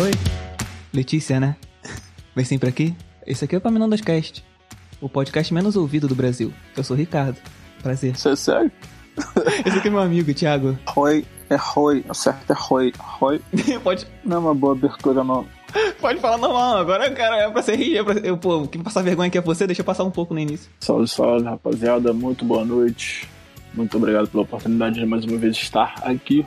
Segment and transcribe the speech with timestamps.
[0.00, 0.12] Oi.
[0.94, 1.56] Letícia, né?
[2.36, 2.94] Vem sempre aqui.
[3.26, 4.44] Esse aqui é o Paminondas Cast,
[5.00, 6.52] o podcast menos ouvido do Brasil.
[6.76, 7.36] Eu sou o Ricardo.
[7.82, 8.12] Prazer.
[8.12, 8.70] Isso é sério?
[9.66, 10.78] Esse aqui é meu amigo, Thiago.
[10.86, 12.92] Roy, é Roy, o certo é Roy.
[12.96, 13.40] Roy
[13.82, 15.44] Pode, não é uma boa abertura, não.
[16.00, 17.98] pode falar normal, agora, cara, é pra ser rir.
[17.98, 18.14] É pra...
[18.20, 20.70] eu, pô, quem passar vergonha aqui é você, deixa eu passar um pouco no início.
[20.78, 22.12] Salve, salve, rapaziada.
[22.12, 23.28] Muito boa noite.
[23.74, 26.46] Muito obrigado pela oportunidade de mais uma vez estar aqui.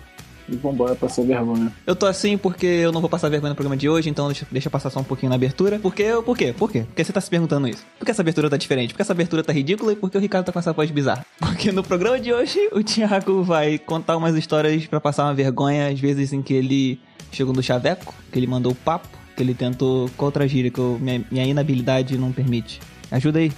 [0.52, 1.72] E vambora pra essa vergonha.
[1.88, 4.46] Eu tô assim porque eu não vou passar vergonha no programa de hoje, então deixa,
[4.52, 5.80] deixa passar só um pouquinho na abertura.
[5.80, 6.10] Por quê?
[6.26, 6.54] Por quê?
[6.58, 6.82] Por quê?
[6.84, 7.86] Porque você tá se perguntando isso.
[7.98, 8.90] Por que essa abertura tá diferente?
[8.90, 11.26] Porque essa abertura tá ridícula e porque o Ricardo tá com essa voz bizarra.
[11.40, 15.88] Porque no programa de hoje, o Thiago vai contar umas histórias pra passar uma vergonha,
[15.90, 17.00] às vezes em que ele
[17.32, 19.08] chegou no chaveco, que ele mandou papo,
[19.38, 22.80] que ele tentou contra a gíria, que eu- minha, minha inabilidade não permite.
[23.12, 23.52] Ajuda aí.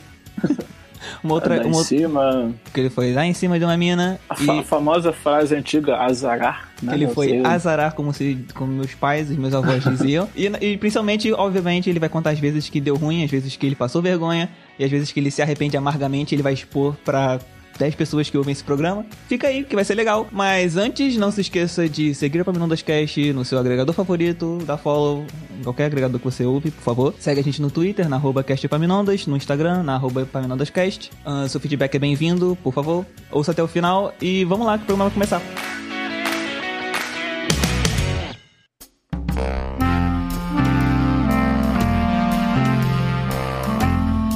[1.24, 1.56] uma outra.
[1.58, 4.36] Lá em Uma outra cima, que ele foi lá em cima de uma mina a,
[4.42, 6.70] e famosa frase antiga, azarar.
[6.82, 6.92] Né?
[6.92, 10.28] que ele foi Você- azarar como se como meus pais e meus avós diziam.
[10.36, 13.66] e, e principalmente, obviamente, ele vai contar as vezes que deu ruim, as vezes que
[13.66, 17.40] ele passou vergonha e as vezes que ele se arrepende amargamente, ele vai expor pra
[17.78, 19.06] 10 pessoas que ouvem esse programa.
[19.28, 20.28] Fica aí, que vai ser legal.
[20.32, 24.78] Mas antes, não se esqueça de seguir o Paminondas Cast no seu agregador favorito, dar
[24.78, 25.26] follow
[25.60, 27.14] em qualquer agregador que você ouve, por favor.
[27.20, 31.12] Segue a gente no Twitter, na arroba castpaminondas, no Instagram, na arroba paminondascast.
[31.26, 33.06] Ah, seu feedback é bem-vindo, por favor.
[33.32, 35.42] Ouça até o final e vamos lá que o programa vai começar.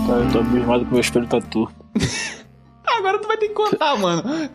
[0.07, 1.37] Tá, eu tô abismado que meu espelho tá.
[3.17, 4.23] Agora tu vai ter que contar, mano.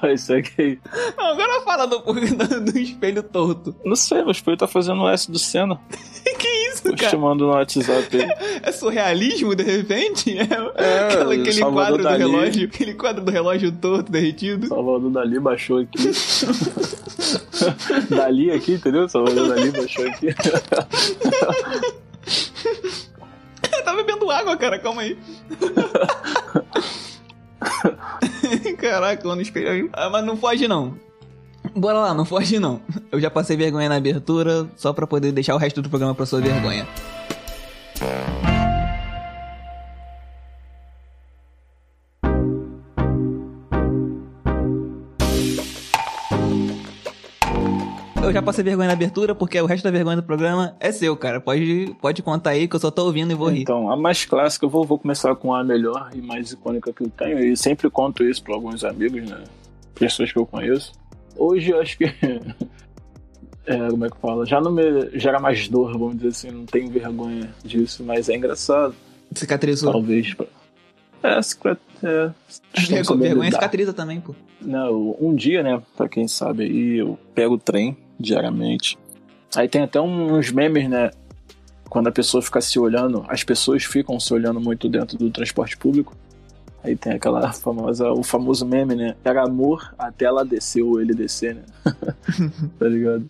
[0.00, 0.78] Vai, segue aí.
[1.16, 3.74] Não, agora fala do, do, do espelho torto.
[3.84, 5.78] Não sei, meu espelho tá fazendo o S do Senna.
[6.38, 7.10] Que isso, Tô te cara?
[7.12, 8.60] chamando no WhatsApp aí.
[8.62, 10.36] É surrealismo, de repente?
[10.36, 10.42] É,
[10.74, 12.18] É, aquela- aquele Salvador quadro do Dali.
[12.18, 14.66] relógio, aquele quadro do relógio torto, derretido.
[14.66, 16.10] Salvador Dali baixou aqui.
[18.14, 19.08] Dali aqui, entendeu?
[19.08, 20.34] Salvador Dali baixou aqui.
[23.84, 25.16] tá bebendo água, cara, calma aí.
[28.78, 29.90] Caraca, mano, espelho aí.
[29.92, 30.94] Ah, mas não foge não.
[31.74, 32.80] Bora lá, não foge não.
[33.10, 36.26] Eu já passei vergonha na abertura, só pra poder deixar o resto do programa pra
[36.26, 36.86] sua vergonha.
[48.26, 51.16] Eu já passei vergonha na abertura, porque o resto da vergonha do programa é seu,
[51.16, 51.40] cara.
[51.40, 53.62] Pode, pode contar aí que eu só tô ouvindo e vou rir.
[53.62, 57.02] Então, a mais clássica, eu vou, vou começar com a melhor e mais icônica que
[57.04, 57.38] eu tenho.
[57.38, 59.44] E sempre conto isso pra alguns amigos, né?
[59.94, 60.92] Pessoas que eu conheço.
[61.36, 62.04] Hoje eu acho que.
[63.68, 64.46] É, como é que fala?
[64.46, 66.50] Já não me gera mais dor, vamos dizer assim.
[66.52, 68.94] Não tenho vergonha disso, mas é engraçado.
[69.34, 69.90] Cicatrizou.
[69.90, 70.34] Talvez.
[70.34, 70.46] pra-
[71.26, 72.30] É, secret- é,
[72.78, 74.34] Vergonha, saber vergonha cicatriza também, pô.
[74.60, 78.96] Não, um dia, né, pra quem sabe aí, eu pego o trem diariamente.
[79.56, 81.10] Aí tem até uns memes, né,
[81.88, 85.76] quando a pessoa fica se olhando, as pessoas ficam se olhando muito dentro do transporte
[85.76, 86.14] público.
[86.84, 91.14] Aí tem aquela famosa, o famoso meme, né, era amor até ela descer ou ele
[91.14, 91.62] descer, né,
[92.78, 93.28] tá ligado?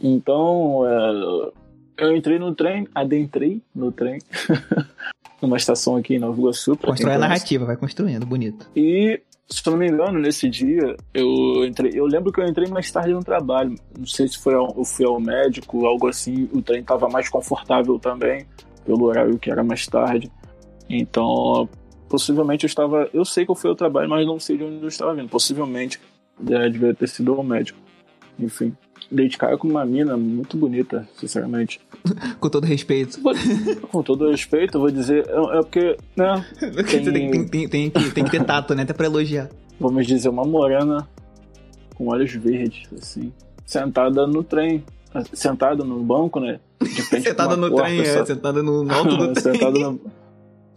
[0.00, 4.18] Então, é, eu entrei no trem, adentrei no trem,
[5.44, 6.76] numa estação aqui em Nova Iguaçu.
[6.76, 8.68] Constrói a narrativa, vai construindo, bonito.
[8.74, 11.92] E, se eu não me engano, nesse dia, eu entrei.
[11.94, 13.74] Eu lembro que eu entrei mais tarde no trabalho.
[13.96, 16.48] Não sei se foi ao, eu fui ao médico, algo assim.
[16.52, 18.46] O trem tava mais confortável também,
[18.84, 20.30] pelo horário que era mais tarde.
[20.88, 21.68] Então,
[22.08, 23.08] possivelmente eu estava.
[23.12, 25.28] Eu sei que eu fui ao trabalho, mas não sei de onde eu estava vindo.
[25.28, 26.00] Possivelmente
[26.50, 27.78] é, devia ter sido ao médico.
[28.38, 28.74] Enfim.
[29.10, 31.80] Dei de cara com uma mina muito bonita, sinceramente.
[32.40, 33.18] Com todo respeito.
[33.90, 35.26] Com todo respeito, eu vou dizer.
[35.28, 36.44] É, é porque, né?
[36.84, 38.82] Tem, tem, tem, tem que, tem que ter tato, né?
[38.82, 39.48] Até pra elogiar.
[39.78, 41.08] vamos dizer, uma morena
[41.94, 43.32] com olhos verdes, assim,
[43.64, 44.84] sentada no trem,
[45.32, 46.58] sentada no banco, né?
[47.22, 49.54] Sentada no porta, trem, é, sentada no, alto do trem.
[49.54, 50.00] sentada, no,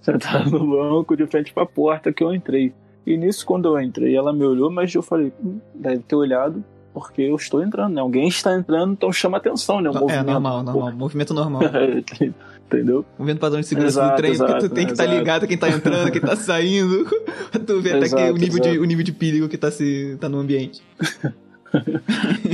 [0.01, 2.73] sentada no banco de frente pra porta que eu entrei.
[3.05, 6.63] E nisso, quando eu entrei, ela me olhou, mas eu falei, "Hum, deve ter olhado
[6.99, 8.01] porque eu estou entrando, né?
[8.01, 9.89] Alguém está entrando, então chama atenção, né?
[9.89, 10.91] O É, normal, normal.
[10.93, 11.61] Movimento normal.
[12.67, 13.05] Entendeu?
[13.17, 15.19] Movimento padrão de segurança Exato, do trem, porque tu exato, tem que estar exato.
[15.19, 17.05] ligado quem tá entrando, quem tá saindo.
[17.65, 18.81] tu vê até que Exato, o nível, de, exato.
[18.83, 20.81] o nível de perigo que tá, se, tá no ambiente.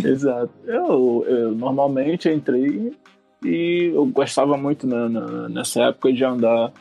[0.04, 0.52] Exato.
[0.66, 2.94] Eu, eu normalmente entrei
[3.44, 6.72] e eu gostava muito né, na- nessa época de andar.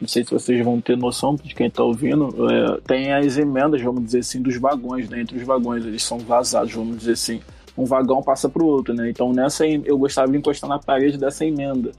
[0.00, 2.28] Não sei se vocês vão ter noção de quem está ouvindo.
[2.50, 5.20] é, tem as emendas, vamos dizer assim, dos vagões, né?
[5.20, 7.40] Entre os vagões, eles são vazados, vamos dizer assim.
[7.76, 9.10] Um vagão passa pro outro, né?
[9.10, 11.92] Então nessa eu gostava de encostar na parede dessa emenda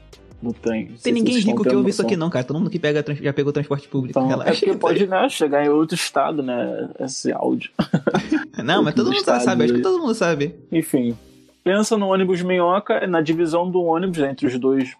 [0.51, 0.89] trem.
[0.89, 2.44] Não sei Tem se ninguém rico que ouve isso aqui, não, cara.
[2.44, 4.18] Todo mundo que pega, já pegou transporte público.
[4.18, 4.65] Então, é Relaxa.
[4.65, 6.89] porque pode né, chegar em outro estado, né?
[7.00, 7.69] Esse áudio.
[8.63, 10.56] Não, mas todo mundo Estado sabe, acho que todo mundo sabe.
[10.71, 11.15] Enfim.
[11.63, 14.95] pensa no ônibus minhoca, na divisão do ônibus entre os dois,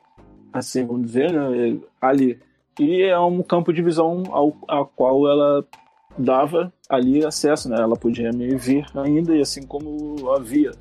[0.54, 2.38] assim, vamos dizer, né, ali.
[2.82, 5.64] E é um campo de visão ao, ao qual ela
[6.18, 7.76] dava ali acesso, né?
[7.80, 10.72] Ela podia me ver ainda, e assim como havia.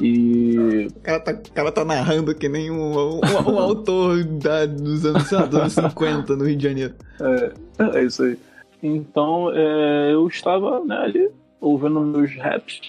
[0.00, 0.88] E.
[1.02, 5.44] Cara tá, cara tá narrando que nem um, um, um autor da, dos, anos, lá,
[5.44, 6.94] dos anos 50 no Rio de Janeiro.
[7.20, 8.38] É, é isso aí.
[8.82, 11.30] Então é, eu estava né, ali
[11.60, 12.80] ouvindo meus raps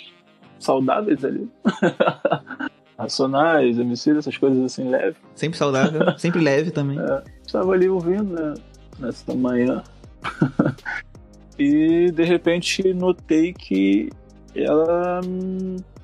[0.59, 1.45] saudáveis ali.
[3.03, 5.17] Racionais, MC, essas coisas assim leves.
[5.35, 6.99] Sempre saudável, sempre leve também.
[6.99, 8.53] É, estava ali ouvindo, né?
[8.99, 9.83] Nessa manhã.
[11.59, 14.09] e de repente notei que
[14.55, 15.21] ela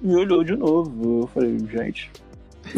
[0.02, 1.22] me olhou de novo.
[1.22, 2.12] Eu falei, gente.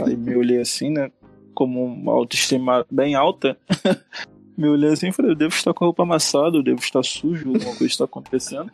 [0.06, 1.12] Aí me olhei assim, né?
[1.54, 3.58] Como uma autoestima bem alta.
[4.58, 7.04] me olhei assim e falei, eu devo estar com a roupa amassada, eu devo estar
[7.04, 8.72] sujo, alguma coisa está acontecendo.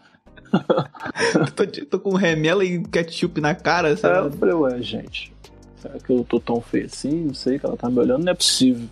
[1.55, 4.15] tô, tô, com remela e ketchup na cara, sabe?
[4.15, 5.33] É, eu falei, ué, gente,
[5.77, 7.25] será que eu tô tão feio assim?
[7.25, 8.87] Não sei que ela tá me olhando, não é possível.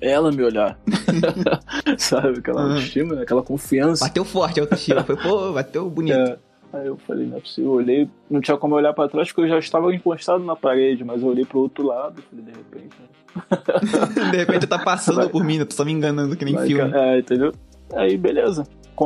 [0.00, 0.78] Ela me olhar.
[1.98, 2.38] sabe?
[2.38, 2.68] Aquela uhum.
[2.70, 3.22] autoestima, né?
[3.22, 4.04] aquela confiança.
[4.06, 5.04] Bateu forte a autoestima.
[5.04, 6.16] Foi, pô, bateu bonito.
[6.16, 6.38] É.
[6.72, 7.72] Aí eu falei, não é possível.
[7.72, 11.04] Eu olhei, não tinha como olhar para trás porque eu já estava encostado na parede,
[11.04, 12.96] mas eu olhei pro outro lado e falei, de repente.
[13.00, 14.30] Né?
[14.30, 15.28] de repente tá passando Vai.
[15.28, 15.64] por mim, né?
[15.64, 16.92] tô só me enganando que nem Vai, filme.
[16.94, 17.52] É, entendeu?
[17.92, 18.64] Aí, beleza.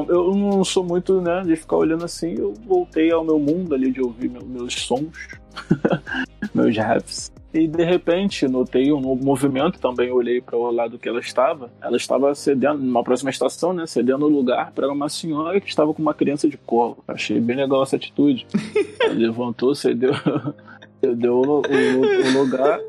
[0.09, 3.91] Eu não sou muito, né, de ficar olhando assim, eu voltei ao meu mundo ali
[3.91, 5.29] de ouvir meus sons,
[6.55, 7.33] meus raps.
[7.55, 11.71] E de repente notei um movimento, também olhei para o lado que ela estava.
[11.81, 13.87] Ela estava cedendo, numa próxima estação, né?
[13.87, 16.99] Cedendo o lugar para uma senhora que estava com uma criança de colo.
[17.07, 18.45] Achei bem legal essa atitude.
[19.15, 20.13] levantou, cedeu,
[21.01, 22.81] cedeu o, o, o lugar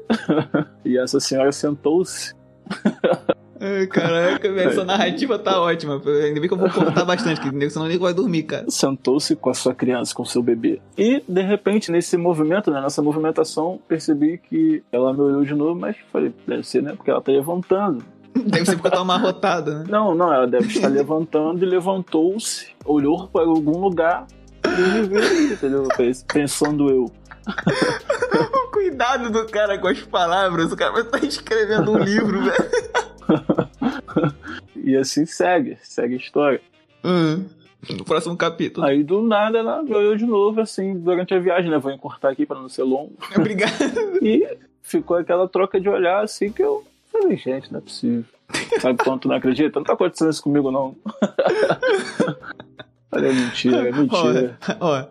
[0.83, 2.33] e essa senhora sentou-se.
[3.65, 5.95] Ai, caraca, essa narrativa tá ótima.
[5.95, 8.65] Ainda bem que eu vou cortar bastante, porque senão nem vai dormir, cara.
[8.69, 10.79] Sentou-se com a sua criança, com o seu bebê.
[10.95, 15.79] E, de repente, nesse movimento, né, nessa movimentação, percebi que ela me olhou de novo,
[15.79, 16.93] mas falei, deve ser, né?
[16.95, 18.05] Porque ela tá levantando.
[18.35, 19.85] Deve ser porque tá amarrotada, né?
[19.89, 24.27] Não, não, ela deve estar levantando e levantou-se, olhou para algum lugar
[24.63, 25.87] e me viu, entendeu?
[26.31, 27.11] Pensando eu.
[28.71, 33.05] Cuidado do cara com as palavras, o cara tá escrevendo um livro, velho.
[34.75, 36.61] e assim segue, segue a história.
[37.03, 37.45] Uhum.
[37.89, 38.85] No próximo capítulo.
[38.85, 41.77] Aí do nada ela olhou de novo, assim, durante a viagem, né?
[41.77, 43.13] Vou encurtar aqui para não ser longo.
[43.35, 43.71] Obrigado.
[44.21, 48.25] e ficou aquela troca de olhar, assim, que eu falei, gente, não é possível.
[48.79, 49.79] Sabe quando tu não acredita?
[49.79, 50.95] Não tá acontecendo isso comigo, não.
[53.11, 54.57] Olha, é mentira, é mentira.
[54.79, 55.05] Ó, ó,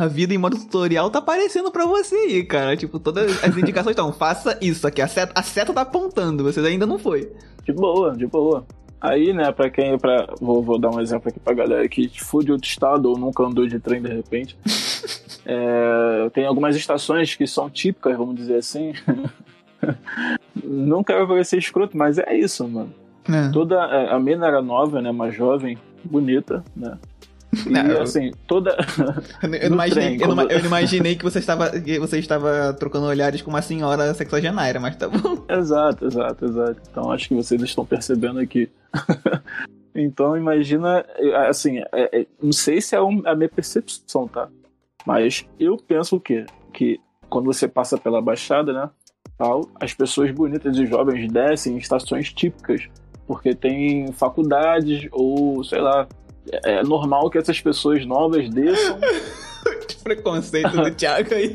[0.00, 2.74] a vida em modo tutorial tá aparecendo pra você aí, cara.
[2.74, 5.02] Tipo, todas as indicações estão, faça isso aqui.
[5.02, 7.30] A seta, a seta tá apontando, você ainda não foi.
[7.64, 8.64] De boa, de boa.
[8.98, 9.98] Aí, né, pra quem.
[9.98, 13.18] Pra, vou, vou dar um exemplo aqui pra galera que for de outro estado ou
[13.18, 14.56] nunca andou de trem de repente.
[15.44, 18.94] é, tem algumas estações que são típicas, vamos dizer assim.
[20.64, 22.94] não quero parecer escroto, mas é isso, mano.
[23.28, 23.50] É.
[23.50, 23.76] Toda.
[23.76, 25.10] É, a mina era nova, né?
[25.10, 26.96] Uma jovem, bonita, né?
[27.66, 28.76] E não, assim, toda.
[29.42, 33.06] eu, não imaginei, trem, eu, não, eu, imaginei, que você estava, que você estava trocando
[33.06, 35.44] olhares com uma senhora sexagenária, mas tá bom.
[35.48, 36.80] Exato, exato, exato.
[36.90, 38.70] Então acho que vocês estão percebendo aqui.
[39.94, 41.04] então imagina,
[41.48, 44.48] assim, é, é, não sei se é a minha percepção, tá?
[45.04, 46.46] Mas eu penso o quê?
[46.72, 48.90] Que quando você passa pela Baixada, né?
[49.36, 52.88] Tal, as pessoas bonitas e jovens descem em estações típicas,
[53.26, 56.06] porque tem faculdades ou, sei lá,
[56.64, 58.98] é normal que essas pessoas novas desçam.
[59.86, 61.52] que preconceito do Thiago aí.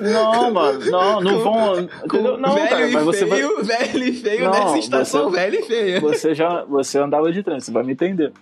[0.00, 1.88] Não, mano, não, não vão.
[2.08, 3.78] Com não, velho cara, mas você feio, vai...
[3.78, 6.00] velho e feio não, nessa estação, você, velho e.
[6.00, 8.32] Você já você andava de trem, você vai me entender.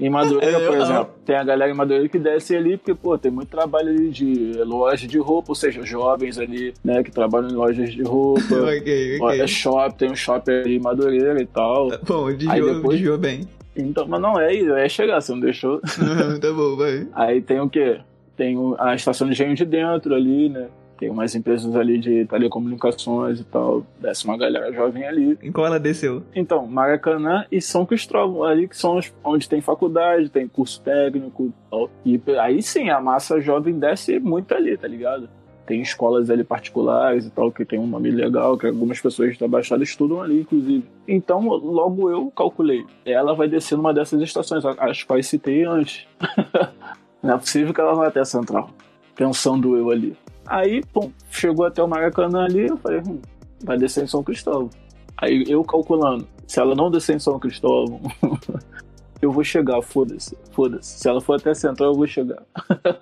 [0.00, 3.32] Em Madureira, por exemplo, tem a galera em Madureira que desce ali, porque, pô, tem
[3.32, 7.54] muito trabalho ali de loja de roupa, ou seja, jovens ali, né, que trabalham em
[7.54, 8.54] lojas de roupa.
[8.78, 9.40] ok, ok.
[9.40, 11.90] É shopping, tem um shopping ali em Madureira e tal.
[12.06, 12.96] Bom, desviou, depois...
[12.96, 13.48] desviou bem.
[13.78, 14.54] Então, mas não é,
[14.84, 15.80] é chegar, você não deixou.
[16.40, 17.06] tá bom, vai.
[17.14, 18.00] Aí tem o quê?
[18.36, 20.68] Tem a estação de engenho de dentro ali, né?
[20.98, 23.86] Tem umas empresas ali de telecomunicações e tal.
[24.00, 25.38] Desce uma galera jovem ali.
[25.40, 26.24] Em qual ela desceu?
[26.34, 31.70] Então, Maracanã e São Cristóvão, ali que são onde tem faculdade, tem curso técnico e
[31.70, 31.90] tal.
[32.04, 35.28] E aí sim, a massa jovem desce muito ali, tá ligado?
[35.68, 39.46] Tem escolas ali particulares e tal, que tem um nome legal, que algumas pessoas da
[39.46, 40.82] Baixada estudam ali, inclusive.
[41.06, 42.86] Então, logo eu calculei.
[43.04, 46.06] Ela vai descer numa dessas estações, as quais citei antes.
[47.22, 48.70] não é possível que ela vá até a central.
[49.14, 50.16] Pensando eu ali.
[50.46, 53.20] Aí, pum, chegou até o Maracanã ali, eu falei, hum,
[53.62, 54.70] vai descer em São Cristóvão.
[55.18, 58.00] Aí eu calculando, se ela não descer em São Cristóvão,
[59.20, 60.98] eu vou chegar, foda-se, foda-se.
[61.00, 62.42] Se ela for até central, eu vou chegar.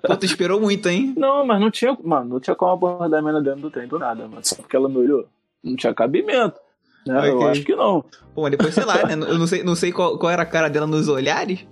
[0.05, 1.13] Pô, tu esperou muito, hein?
[1.17, 3.99] Não, mas não tinha, mano, não tinha como abordar a menina dentro do trem do
[3.99, 4.41] nada, mano.
[4.43, 5.25] Só porque ela me olhou.
[5.63, 6.59] Não tinha cabimento.
[7.05, 7.29] Né?
[7.29, 7.47] Eu Ok.
[7.47, 8.03] acho que não.
[8.35, 9.13] Pô, mas depois, sei lá, né?
[9.13, 11.65] Eu não sei, não sei qual, qual era a cara dela nos olhares.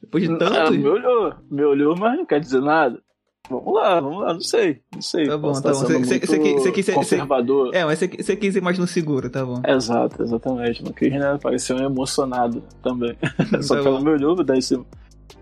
[0.00, 0.72] Depois de Ela tanto.
[0.72, 3.00] me olhou, me olhou, mas não quer dizer nada.
[3.48, 5.26] Vamos lá, vamos lá, não sei, não sei.
[5.26, 5.74] Tá bom, tá bom.
[5.78, 7.74] Você- você- quis ser- conservador.
[7.74, 9.60] É, mas você, quis ir mais no seguro, tá bom.
[9.66, 10.84] Exato, exatamente.
[10.84, 11.36] Não quis, né?
[11.42, 13.16] Parecia um emocionado também.
[13.62, 14.04] Só Tá que ela bom.
[14.04, 14.84] me olhou, daí cima.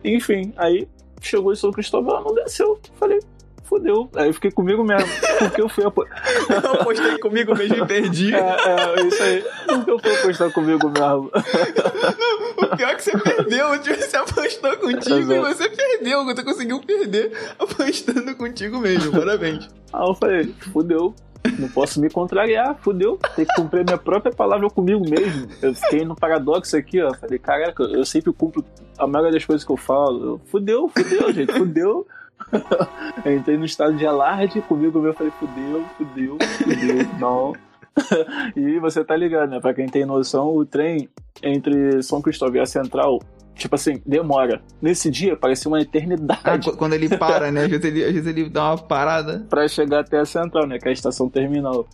[0.02, 0.88] Enfim, aí
[1.20, 2.78] chegou em São Cristóvão, não desceu.
[2.98, 3.18] Falei,
[3.64, 4.08] fodeu.
[4.16, 5.06] Aí eu fiquei comigo mesmo.
[5.40, 6.02] Porque eu fui apo...
[6.48, 8.34] Eu apostei comigo mesmo e perdi.
[8.34, 9.44] é, é, isso aí.
[9.66, 11.30] Porque eu fui apostar comigo mesmo.
[11.30, 11.30] O
[12.76, 13.72] pior que você perdeu.
[13.72, 16.24] O time se apostou contigo e você perdeu.
[16.24, 19.12] Você conseguiu perder apostando contigo mesmo.
[19.12, 19.68] Parabéns.
[19.92, 21.14] Aí eu falei, fudeu.
[21.58, 23.18] Não posso me contrariar, fudeu.
[23.36, 25.48] Tem que cumprir a minha própria palavra comigo mesmo.
[25.62, 27.14] Eu fiquei no paradoxo aqui, ó.
[27.14, 28.64] Falei, caraca, eu sempre cumpro
[28.98, 30.24] a maioria das coisas que eu falo.
[30.24, 32.06] Eu, fudeu, fudeu, gente, fudeu.
[33.24, 35.14] Eu entrei no estado de alarde comigo mesmo.
[35.14, 37.52] Falei, fudeu, fudeu, fudeu, não.
[38.56, 39.60] E você tá ligado, né?
[39.60, 41.08] Pra quem tem noção, o trem
[41.42, 43.18] entre São Cristóvão e a Central,
[43.54, 44.60] tipo assim, demora.
[44.80, 47.64] Nesse dia parecia uma Ah, eternidade qu- quando ele para, né?
[47.64, 49.46] Às vezes ele, às vezes ele dá uma parada.
[49.48, 50.78] pra chegar até a Central, né?
[50.78, 51.86] Que é a estação terminal.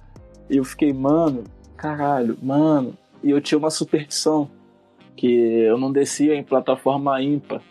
[0.51, 1.45] E eu fiquei, mano,
[1.77, 2.97] caralho, mano.
[3.23, 4.51] E eu tinha uma superstição
[5.17, 7.63] que eu não descia em plataforma ímpar,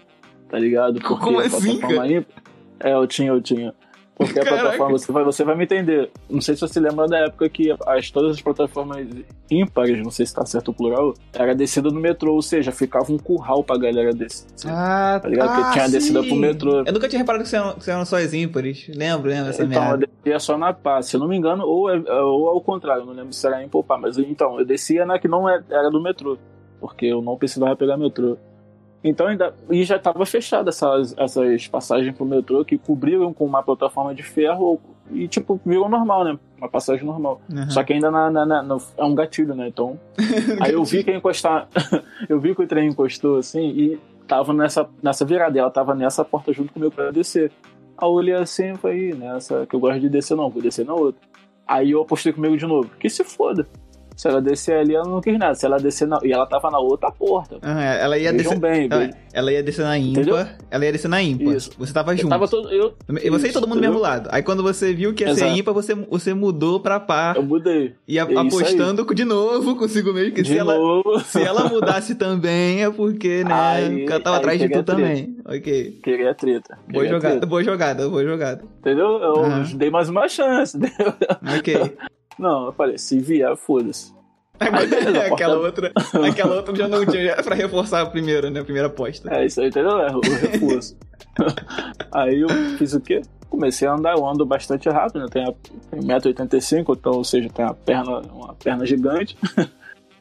[0.49, 0.99] tá ligado?
[0.99, 2.43] Porque Como assim, plataforma ímpar.
[2.79, 3.73] É, eu tinha, eu tinha.
[4.15, 4.61] Porque a Caraca.
[4.61, 6.11] plataforma, você vai, você vai me entender.
[6.29, 9.07] Não sei se você lembra da época que as, todas as plataformas
[9.49, 13.11] ímpares, não sei se tá certo o plural, era descida no metrô, ou seja, ficava
[13.11, 14.47] um curral pra galera descer.
[14.67, 15.53] Ah, Tá ligado?
[15.55, 16.83] Porque tinha descida pro metrô.
[16.85, 18.87] Eu nunca tinha reparado que você eram, que você eram só as ímpares.
[18.95, 20.07] Lembro, lembro essa Então, eu merda.
[20.23, 23.05] descia só na pá, se eu não me engano, ou, é, ou ao contrário, eu
[23.07, 25.89] não lembro se era em Popá, mas então, eu descia na que não é- era
[25.89, 26.37] do metrô,
[26.79, 28.37] porque eu não precisava pegar metrô.
[29.03, 29.53] Então ainda.
[29.69, 34.23] E já estava fechada essas, essas passagens pro metrô que cobriram com uma plataforma de
[34.23, 34.79] ferro
[35.11, 36.39] e, tipo, virou normal, né?
[36.57, 37.41] Uma passagem normal.
[37.53, 37.69] Uhum.
[37.69, 39.67] Só que ainda na, na- na- no- é um gatilho, né?
[39.67, 39.99] Então.
[40.61, 41.67] Aí eu vi que encostar.
[42.29, 45.57] eu vi que o trem encostou assim e tava nessa, nessa virada.
[45.57, 47.51] e Ela tava nessa porta junto comigo pra descer.
[47.97, 50.61] Aí eu olhei assim e falei, "Ih, nessa que eu gosto de descer, não, vou
[50.61, 51.21] descer na outra.
[51.67, 52.89] Aí eu apostei comigo de novo.
[52.99, 53.67] Que se foda.
[54.23, 55.53] Se ela descer ali, ela não quis nada.
[55.53, 56.17] Se ela descer na.
[56.23, 57.57] E ela tava na outra porta.
[57.61, 58.59] Aham, ela ia Vejam descer.
[58.59, 60.21] bem, Ela, ela ia descer na ímpar.
[60.23, 60.47] Entendeu?
[60.71, 61.53] Ela ia descer na ímpar.
[61.55, 61.71] Isso.
[61.77, 62.29] Você tava Eu junto.
[62.29, 62.69] tava todo.
[62.69, 64.29] Eu, E você e Isso, todo mundo do mesmo lado.
[64.31, 65.59] Aí quando você viu que ia ser Exato.
[65.59, 67.35] ímpar, você, você mudou pra par.
[67.35, 67.95] eu mudei.
[68.07, 70.33] E a- É apostando de novo consigo mesmo.
[70.33, 71.19] Que De se ela, novo.
[71.19, 73.53] se ela mudasse também é porque, né?
[73.53, 75.35] Aí- ela tava aí atrás de tu também.
[75.45, 75.99] Ok.
[76.01, 76.77] Queria treta.
[76.87, 77.45] Boa Queria jogada, treta.
[77.45, 78.63] boa jogada, boa jogada.
[78.79, 79.05] Entendeu?
[79.21, 79.63] Eu Aham.
[79.75, 80.77] dei mais uma chance.
[80.79, 81.13] entendeu?
[81.59, 81.93] Ok.
[82.37, 84.13] Não, eu falei, se vier, foda-se.
[84.59, 85.91] Aí, beleza, a aquela outra,
[86.29, 88.59] aquela outra já não tinha, já pra reforçar a primeira, né?
[88.59, 89.33] A primeira aposta.
[89.33, 89.97] É isso aí, entendeu?
[89.99, 90.97] É o reforço.
[92.11, 93.21] aí eu fiz o quê?
[93.49, 95.27] Comecei a andar, eu ando bastante rápido, né?
[95.31, 95.53] Tenho, a-
[95.91, 99.37] tenho 1,85m, então, ou seja, tenho uma perna, uma perna gigante.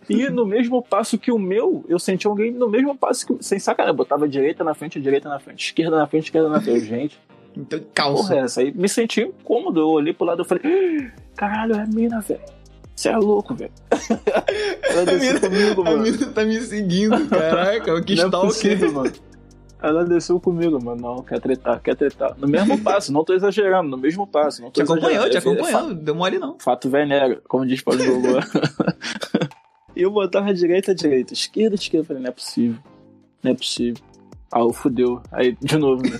[0.09, 3.42] E no mesmo passo que o meu, eu senti alguém no mesmo passo que.
[3.42, 6.85] Sem sacanagem, botava direita na frente, direita na frente, esquerda na frente, esquerda na frente.
[6.85, 7.19] Gente,
[7.56, 8.35] Então, porra, calça.
[8.35, 9.80] é essa aí me senti incômodo.
[9.80, 12.40] Eu olhei pro lado e falei, "Ih, caralho, é a mina, velho.
[12.94, 13.73] Você é louco, velho.
[14.85, 16.02] Ela A desceu comigo, a mano.
[16.02, 18.49] mina tá me seguindo, caraca, que Não é stalker.
[18.49, 19.12] possível, mano.
[19.82, 21.00] Ela desceu comigo, mano.
[21.00, 22.37] Não, quer tretar, quer tretar.
[22.38, 24.62] No mesmo passo, não tô exagerando, no mesmo passo.
[24.62, 25.32] Não tô Te acompanhou, te.
[25.32, 26.56] É- é acompanhou, deu mole não.
[26.61, 28.38] Fato venera, como diz Paulo Gogô.
[29.97, 32.04] e eu botava direita, direita, esquerda, esquerda.
[32.04, 32.78] Eu falei, não é possível.
[33.42, 34.02] Não é possível.
[34.52, 35.21] Ah, eu fudeu.
[35.32, 36.11] Aí, de novo, né?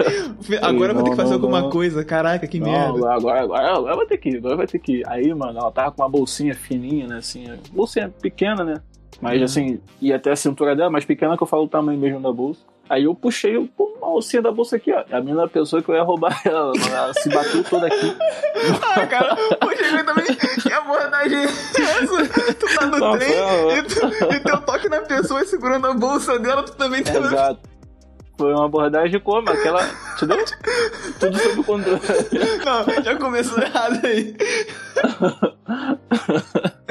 [0.62, 1.70] Agora eu vou ter que fazer não, alguma não.
[1.70, 3.12] coisa, caraca, que merda.
[3.12, 5.08] agora, agora, agora, vai ter que ir, agora vai ter que ir.
[5.08, 7.18] Aí, mano, ela tava com uma bolsinha fininha, né?
[7.18, 8.80] Assim, bolsinha pequena, né?
[9.20, 9.44] Mas Uhum.
[9.44, 12.32] assim, ia até a cintura dela, mais pequena que eu falo o tamanho mesmo da
[12.32, 12.60] bolsa.
[12.88, 15.04] Aí eu puxei pô, uma alcinha da bolsa aqui, ó.
[15.10, 16.94] A menina pensou que eu ia roubar ela, mano.
[16.94, 18.14] Ela se bateu toda aqui.
[18.94, 20.24] Ah, cara, poxa, eu também.
[20.62, 22.54] Que abordagem é essa?
[22.54, 23.72] Tu tá no Não, trem ela.
[23.78, 27.14] e, tu, e teu toque na pessoa segurando a bolsa dela, tu também tá.
[27.14, 27.60] Exato.
[28.36, 29.48] Foi uma abordagem como?
[29.48, 29.80] Aquela.
[30.16, 30.44] Entendeu?
[31.20, 32.00] Tudo sob controle.
[32.64, 34.36] Não, já começou errado aí.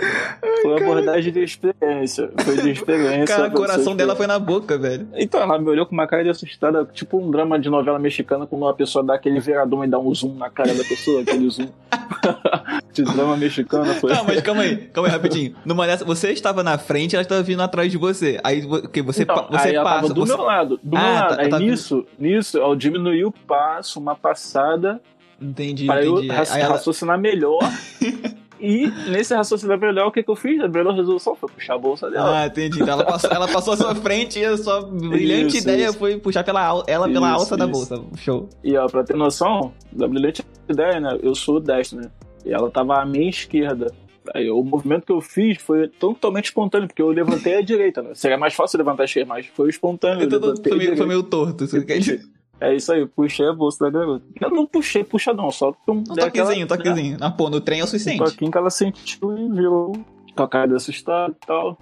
[0.62, 2.32] Foi uma abordagem de experiência.
[2.44, 3.26] Foi de experiência.
[3.28, 5.08] Cara, o coração dela foi na boca, velho.
[5.16, 8.48] Então, ela me olhou com uma cara de assustada, tipo um drama de novela mexicana,
[8.48, 11.50] quando uma pessoa dá aquele verador e dá um zoom na cara da pessoa, aquele
[11.50, 11.68] zoom.
[12.94, 14.14] de drama mexicano foi.
[14.14, 15.56] Não, mas calma aí, calma aí, rapidinho.
[15.66, 18.40] Numa dessa, você estava na frente, ela estava vindo atrás de você.
[18.44, 20.14] Aí que você, Então, você aí passa.
[20.14, 20.36] do você...
[20.36, 21.36] meu lado, do Ah, meu lado.
[21.36, 21.70] tá- aí tá vindo.
[21.72, 25.02] nisso, nisso, eu diminui o passo, uma passada,
[25.42, 26.28] Entendi, para eu entendi.
[26.30, 26.74] raci- Aí ela...
[26.74, 27.60] raciocinar melhor.
[28.60, 30.60] E nesse raciocínio da melhor, o que, que eu fiz?
[30.62, 32.42] A melhor resolução foi puxar a bolsa dela.
[32.42, 32.82] Ah, entendi.
[32.82, 35.98] Então ela passou, ela passou à sua frente e a sua brilhante Isso, ideia isso.
[35.98, 38.02] foi puxar pela, ela pela Isso, alça da bolsa.
[38.18, 38.48] Show.
[38.64, 41.18] E ó, pra ter noção da brilhante ideia, né?
[41.22, 42.10] Eu sou destro, né?
[42.46, 43.92] E ela tava à minha esquerda.
[44.34, 48.12] Aí o movimento que eu fiz foi totalmente espontâneo, porque eu levantei a direita, né?
[48.14, 50.24] Seria mais fácil levantar a esquerda, mas foi espontâneo.
[50.24, 51.06] Eu tô- eu tô- a meio, direita.
[51.06, 51.66] meio torto.
[51.66, 52.22] Isso quer dizer.
[52.60, 54.24] É isso aí, puxei a bolsa da garota.
[54.40, 57.18] Eu não puxei, puxa não, só um Um toquezinho, um toquezinho.
[57.20, 58.24] Ah, pô, no trem é o Um suficiente.
[58.24, 59.92] toquinho que ela sentiu e viu
[60.36, 61.78] com a cara dessa história e tal.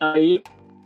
[0.00, 0.42] Aí,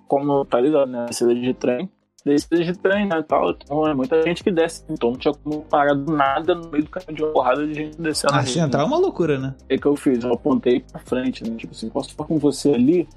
[0.07, 1.07] como tá ligado, né?
[1.07, 1.89] Descida de trem.
[2.25, 3.23] Descida de trem, né?
[3.23, 3.51] Tal.
[3.51, 4.85] Então é muita gente que desce.
[4.89, 7.75] Então não tinha como parar do nada no meio do caminho de uma porrada de
[7.75, 8.35] gente descendo.
[8.35, 9.55] A ali, central é uma loucura, né?
[9.65, 10.23] O que, eu fiz?
[10.23, 11.57] Eu apontei pra frente, né?
[11.57, 13.09] Tipo assim, posso ficar com você ali?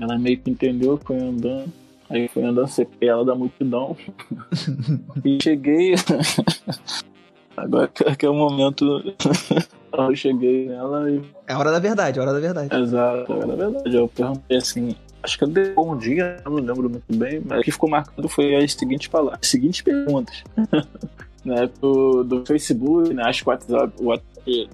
[0.00, 1.70] Ela meio que entendeu, foi andando.
[2.10, 2.68] Aí foi andando,
[3.00, 3.96] ela da multidão.
[5.24, 5.94] e cheguei.
[7.56, 9.02] Agora que que é o momento.
[9.92, 11.22] eu cheguei nela e.
[11.46, 12.74] É a hora da verdade, é a hora da verdade.
[12.74, 13.96] Exato, era verdade.
[13.96, 14.94] Eu perguntei assim.
[15.22, 18.28] Acho que eu dei bom dia, não lembro muito bem, mas o que ficou marcado
[18.28, 20.44] foi as seguintes palavras, as seguintes perguntas.
[21.42, 23.50] né, do, do Facebook, né, acho que
[24.02, 24.68] o WhatsApp,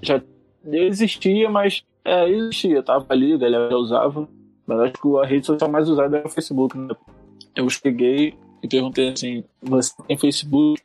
[0.00, 0.22] já
[0.64, 4.26] existia, mas é, existia, tava ali, a galera usava,
[4.70, 6.78] mas acho que a rede social mais usada era o Facebook.
[6.78, 6.94] Né?
[7.56, 10.80] Eu cheguei e perguntei assim: Você tem Facebook?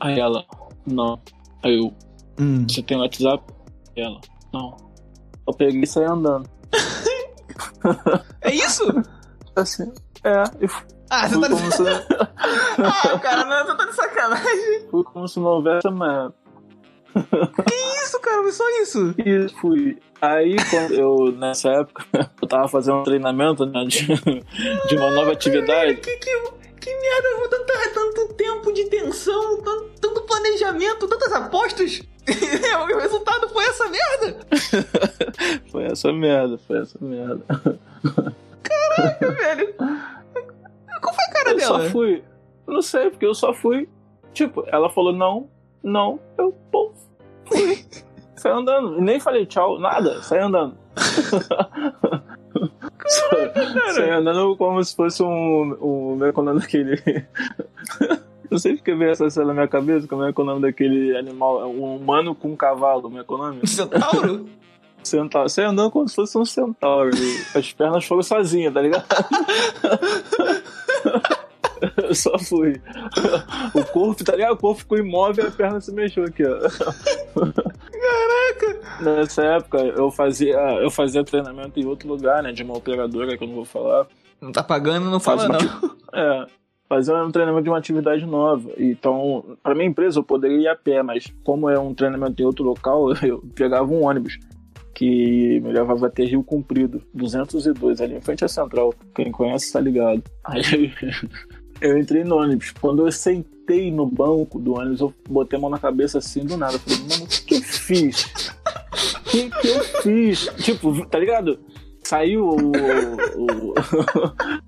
[0.00, 0.44] Aí ela,
[0.86, 1.20] não.
[1.62, 1.92] Aí eu,
[2.38, 2.66] Hum.
[2.68, 3.44] você tem WhatsApp?
[3.96, 4.20] E ela,
[4.52, 4.76] não.
[5.46, 6.48] Eu peguei e saí andando.
[8.40, 8.84] É isso?
[9.56, 9.92] Assim,
[10.24, 11.82] é, e fui Ah, você tá como, se,
[12.82, 14.88] Ah, cara, não, você tá de sacanagem.
[14.90, 16.32] fui como se não houvesse amanhã.
[18.02, 19.14] Isso, cara, foi só isso.
[19.18, 19.98] E fui.
[20.20, 24.06] Aí, quando eu, nessa época, eu tava fazendo um treinamento né, de,
[24.88, 25.96] de uma nova atividade.
[25.96, 26.40] Que, que,
[26.80, 32.00] que merda, tanto, tanto tempo de tensão, tanto, tanto planejamento, tantas apostas.
[32.26, 34.36] E o resultado foi essa merda.
[35.70, 37.44] Foi essa merda, foi essa merda.
[39.20, 39.74] velho.
[39.74, 41.84] Qual foi a cara Eu dela?
[41.84, 42.22] só fui.
[42.66, 43.88] Não sei, porque eu só fui.
[44.32, 45.48] Tipo, ela falou não,
[45.82, 46.92] não, eu pô,
[47.46, 47.84] fui.
[48.36, 49.00] Saí andando.
[49.00, 50.76] Nem falei tchau, nada, saí andando.
[53.94, 55.72] Saí andando como se fosse um.
[55.72, 57.02] um como é que é o nome daquele.
[58.50, 60.62] Não sei porque veio essa cena na minha cabeça, como é que é o nome
[60.62, 63.66] daquele animal, um humano com um cavalo, como é que é o nome?
[63.66, 64.46] Centauro?
[65.02, 65.48] Centauro.
[65.48, 67.10] Saí andando como se fosse um centauro.
[67.54, 69.04] as pernas foram sozinhas, tá ligado?
[72.02, 72.80] Eu só fui.
[73.74, 74.52] O corpo, tá ligado?
[74.52, 76.58] O corpo ficou imóvel e a perna se mexeu aqui, ó.
[77.34, 79.02] Caraca.
[79.02, 82.52] Nessa época, eu fazia, eu fazia treinamento em outro lugar, né?
[82.52, 84.06] De uma operadora que eu não vou falar.
[84.40, 85.94] Não tá pagando, não fala Faz não.
[86.14, 86.46] É,
[86.88, 88.70] fazer um treinamento de uma atividade nova.
[88.78, 92.44] Então, para minha empresa, eu poderia ir a pé, mas como é um treinamento em
[92.44, 94.38] outro local, eu pegava um ônibus
[94.94, 98.94] que me levava até Rio Comprido, 202, ali em frente à Central.
[99.14, 100.22] Quem conhece tá ligado.
[100.44, 100.92] Aí
[101.80, 102.72] eu entrei no ônibus.
[102.80, 106.56] Quando eu sentei no banco do ônibus, eu botei a mão na cabeça assim do
[106.56, 106.74] nada.
[106.74, 108.24] Eu falei, mano, o que, que eu fiz?
[108.24, 110.40] O que, que eu fiz?
[110.58, 111.58] Tipo, tá ligado?
[112.02, 112.72] Saiu o,
[113.36, 113.74] o,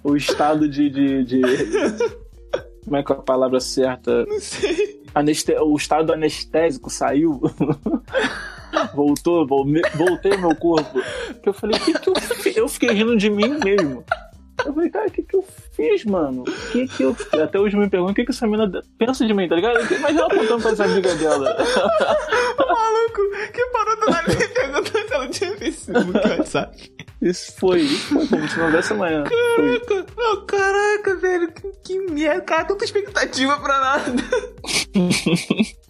[0.05, 1.43] o estado de, de, de-
[2.85, 4.25] Como é que é a palavra certa?
[4.25, 5.03] Não sei.
[5.15, 5.53] Aneste...
[5.61, 7.41] O estado anestésico saiu.
[8.95, 11.01] Voltou, voltei ao meu corpo.
[11.43, 12.57] Que eu falei, o que, que eu fiz?
[12.57, 14.03] Eu fiquei rindo de mim mesmo.
[14.67, 16.43] Eu falei, cara, o que, que eu fiz, mano?
[16.43, 17.41] O que, que eu fiz?
[17.41, 19.79] Até hoje me perguntam o que, que essa menina pensa de mim, tá ligado?
[19.93, 21.57] Imagina ela contando pra essa amiga dela.
[22.59, 26.93] Maluco, que parou do nada e perguntou se ela tinha Facebook, WhatsApp.
[27.23, 29.25] Isso foi, isso foi como se não houvesse amanhã.
[29.25, 34.13] Caraca, não, caraca, velho, que, que merda, cara, tanta expectativa pra nada.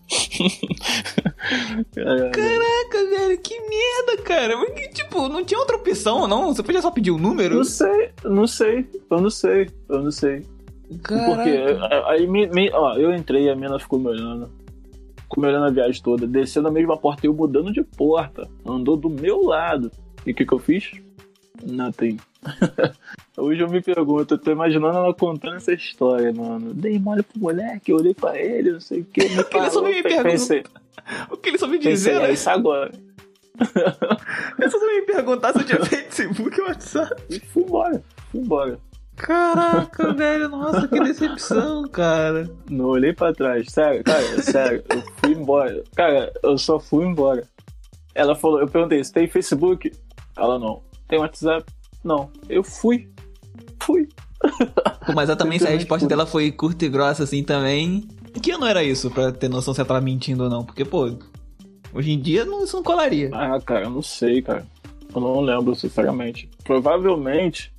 [1.96, 4.56] É, Caraca, velho, que merda, cara.
[4.56, 6.54] Mas que, Tipo, não tinha outra opção, não?
[6.54, 7.56] Você podia só pedir o número?
[7.56, 10.44] Não sei, não sei, eu não sei, eu não sei.
[10.88, 11.02] Porque
[11.74, 12.08] Caraca.
[12.10, 14.50] aí me, me- ó, eu entrei, a mina ficou me olhando.
[15.22, 18.48] Ficou me olhando a viagem toda, descendo a mesma porta e eu mudando de porta.
[18.64, 19.90] Andou do meu lado.
[20.24, 20.92] E o que, que eu fiz?
[21.64, 22.18] Nothing.
[23.36, 26.72] Hoje eu me pergunto, eu tô imaginando ela contando essa história, mano.
[26.72, 29.28] Dei mole pro moleque, eu olhei pra ele, não sei o que.
[29.28, 30.70] Me que ele só me pergunta?
[31.30, 32.32] O que ele só me dizer, né?
[32.32, 32.92] isso agora.
[34.58, 37.22] Ele só me perguntar se eu tinha Facebook ou WhatsApp.
[37.28, 38.78] E fui embora, fui embora.
[39.16, 42.48] Caraca, velho, nossa, que decepção, cara.
[42.70, 43.66] Não olhei pra trás.
[43.70, 44.84] Sério, cara, sério.
[44.90, 45.82] Eu fui embora.
[45.94, 47.42] Cara, eu só fui embora.
[48.14, 49.92] Ela falou, eu perguntei, você tem Facebook?
[50.36, 50.82] Ela não.
[51.08, 51.64] Tem WhatsApp?
[52.04, 52.30] Não.
[52.48, 53.08] Eu fui.
[53.86, 54.08] Fui.
[55.06, 56.08] Pô, mas ela também, se a resposta fui.
[56.08, 58.06] dela foi curta e grossa assim também.
[58.42, 60.64] Que ano era isso, pra ter noção se ela tava mentindo ou não?
[60.64, 61.10] Porque, pô,
[61.94, 63.30] Hoje em dia não, isso não colaria.
[63.32, 64.66] Ah, cara, eu não sei, cara.
[65.14, 66.50] Eu não lembro, sinceramente.
[66.62, 67.72] Provavelmente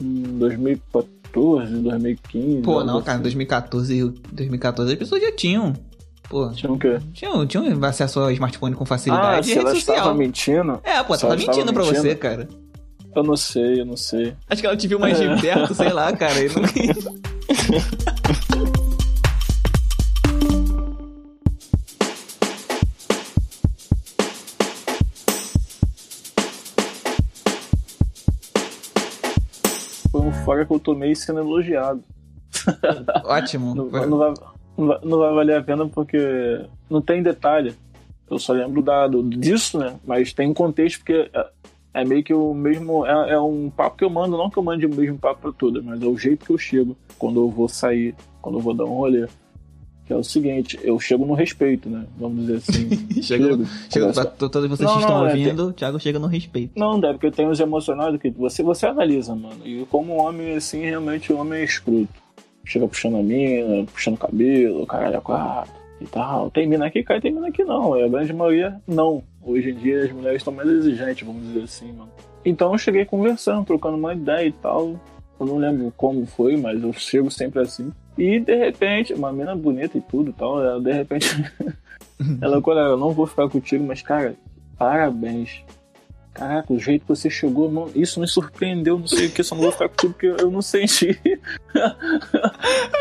[0.00, 2.62] em 2014, 2015.
[2.62, 3.22] Pô, não, cara, em assim.
[3.22, 5.74] 2014, 2014 as pessoas já tinham.
[6.30, 6.98] Pô, Tinha o quê?
[7.12, 10.14] tinham, tinham acesso ao smartphone com Ah, facilidade e se ela rede social.
[10.14, 10.80] mentindo?
[10.82, 12.00] É, pô, se tava mentindo pra mentindo?
[12.02, 12.48] você, cara.
[13.16, 14.34] Eu não sei, eu não sei.
[14.46, 16.34] Acho que ela te viu mais de perto, sei lá, cara.
[16.38, 16.62] E não...
[30.10, 32.02] Foi um fora que eu tomei sendo elogiado.
[33.24, 33.74] Ótimo.
[33.74, 34.06] Não, não vai,
[34.76, 37.74] não, vai, não vai valer a pena porque não tem detalhe.
[38.28, 39.96] Eu só lembro da, do- disso, né?
[40.04, 41.30] Mas tem um contexto porque
[41.96, 43.06] é, é meio que o mesmo.
[43.06, 45.52] É, é um papo que eu mando, não que eu mande o mesmo papo pra
[45.52, 48.74] todas, mas é o jeito que eu chego quando eu vou sair, quando eu vou
[48.74, 49.26] dar um rolê.
[50.04, 52.04] Que é o seguinte, eu chego no respeito, né?
[52.16, 52.88] Vamos dizer assim.
[53.22, 53.48] Chega
[53.92, 56.28] conversa- pra to- todos vocês Não, que estão não, é, ouvindo, o Thiago chega no
[56.28, 56.78] respeito.
[56.78, 59.56] Não, deve, porque tem os emocionais que você, você analisa, mano.
[59.64, 62.06] E como homem, assim, realmente o homem é escroto.
[62.64, 66.52] Chega puxando a mina, puxando o cabelo, caralho, a quatro e tal.
[66.52, 67.98] Tem mina aqui, cai, tem mina aqui não.
[67.98, 69.24] E a grande maioria, não.
[69.46, 72.10] Hoje em dia as mulheres estão mais exigentes, vamos dizer assim, mano.
[72.44, 75.00] Então eu cheguei conversando, trocando uma ideia e tal.
[75.38, 77.92] Eu não lembro como foi, mas eu chego sempre assim.
[78.18, 81.28] E de repente, uma mina bonita e tudo e tal, ela, de repente.
[82.42, 84.34] ela, olha, eu não vou ficar contigo, mas cara,
[84.76, 85.62] parabéns.
[86.34, 89.62] Caraca, o jeito que você chegou, isso me surpreendeu, não sei o que, só não
[89.62, 91.18] vou ficar contigo porque eu não senti.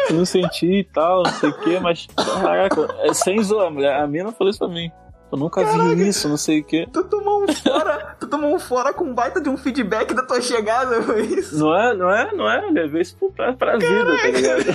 [0.10, 3.96] eu não senti e tal, não sei o que, mas caraca, é sem zoar, mulher.
[3.96, 4.92] A mina falou isso pra mim.
[5.32, 5.64] Eu nunca
[5.96, 6.88] vi isso, não sei o que.
[6.94, 10.40] Tu tomou um fora, tu tomou um fora com baita de um feedback da tua
[10.42, 11.58] chegada, foi isso?
[11.58, 14.66] Não é, não é, não é, levei isso pra, pra vida, tá ligado?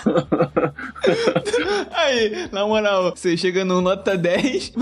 [1.92, 4.72] Aí, na moral, você chega no nota 10,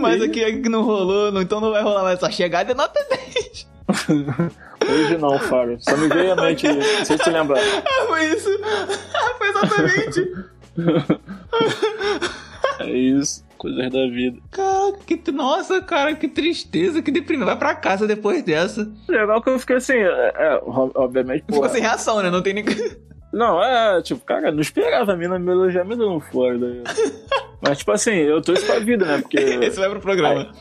[0.00, 2.18] mas e- aqui, aqui não rolou, não- então não vai rolar mais.
[2.18, 3.66] Sua chegada é nota 10.
[4.86, 5.78] Hoje não, Fábio.
[5.80, 7.58] Só me veio à mente, não sei se você lembra.
[7.60, 8.50] Ah, foi isso.
[8.62, 10.34] Ah, foi exatamente.
[12.80, 14.38] É isso, coisas da vida.
[14.50, 17.46] Caraca, que, nossa, cara, que tristeza, que deprimido.
[17.46, 18.90] Vai pra casa depois dessa.
[19.08, 22.30] Legal que eu fiquei assim, é, é, obviamente, Ficou sem reação, né?
[22.30, 22.64] Não tem nem.
[23.32, 26.84] Não, é, tipo, cara, não esperava a mina me elogiar me dando fora daí.
[27.60, 29.20] Mas, tipo assim, eu trouxe pra vida, né?
[29.20, 30.52] Porque Esse vai pro programa.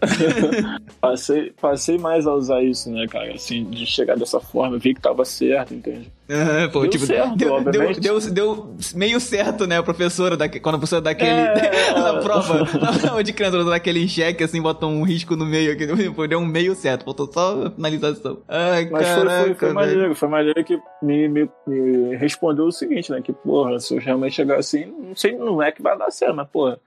[1.00, 3.34] passei, passei mais a usar isso, né, cara?
[3.34, 6.10] Assim, de chegar dessa forma, vi que tava certo, entende?
[6.30, 10.46] Aham, pô, Deu tipo, certo, deu, deu, deu, deu meio certo, né, a professora, da,
[10.48, 11.30] quando a professora dá aquele.
[11.30, 11.94] É.
[11.98, 15.86] na prova, na de criança, dá aquele cheque assim, bota um risco no meio aqui.
[16.10, 18.38] Pô, deu um meio certo, faltou só a finalização.
[18.46, 19.44] Ai, Mas foi, caraca.
[19.44, 19.74] foi, foi velho.
[19.74, 23.20] maneiro, foi maneiro que me, me, me respondeu o seguinte, né?
[23.22, 26.36] Que, porra, se eu realmente chegar assim, não sei, não é que vai dar certo,
[26.36, 26.78] mas, porra.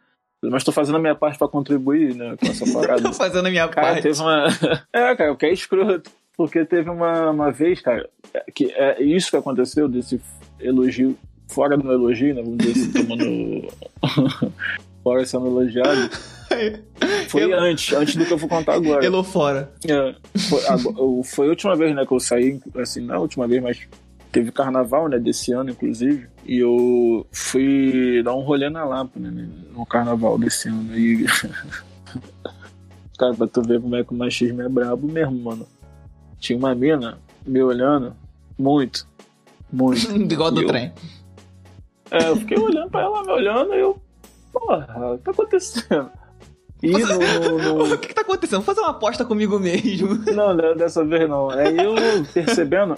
[0.43, 3.01] Mas tô fazendo a minha parte pra contribuir, né, com essa parada.
[3.03, 4.01] Tô fazendo a minha Cara, parte.
[4.03, 4.47] teve uma.
[4.93, 6.09] É, cara, o que é escroto.
[6.35, 8.09] Porque teve uma, uma vez, cara,
[8.55, 10.19] que é isso que aconteceu, desse
[10.59, 11.15] elogio,
[11.47, 12.41] fora do elogio, né?
[12.41, 13.67] Vamos dizer assim, tomando.
[15.03, 16.09] fora sendo elogiado.
[17.27, 19.05] Foi Eu- antes, antes do que eu vou contar agora.
[19.05, 19.71] Elô fora.
[19.87, 20.15] É,
[20.49, 20.61] foi,
[21.23, 23.87] foi a última vez, né, que eu saí, assim, não a última vez, mas
[24.31, 29.47] teve carnaval, né, desse ano, inclusive, e eu fui dar um rolê na Lapa, né,
[29.73, 31.25] no carnaval desse ano, e...
[33.17, 35.67] Cara, pra tu ver como é que o machismo é brabo mesmo, mano.
[36.39, 38.15] Tinha uma mina me olhando
[38.57, 39.07] muito,
[39.71, 40.09] muito.
[40.15, 40.91] Igual do Eu- trem.
[42.09, 44.01] É, eu fiquei olhando pra ela, me olhando, e eu...
[44.51, 46.09] Porra, o que tá acontecendo?
[46.83, 46.99] E no-
[47.59, 48.57] no- no, O que, tá acontecendo?
[48.61, 50.15] Vou fazer uma aposta comigo mesmo.
[50.33, 51.49] Não, né, dessa vez não.
[51.51, 51.93] Aí eu
[52.33, 52.95] percebendo,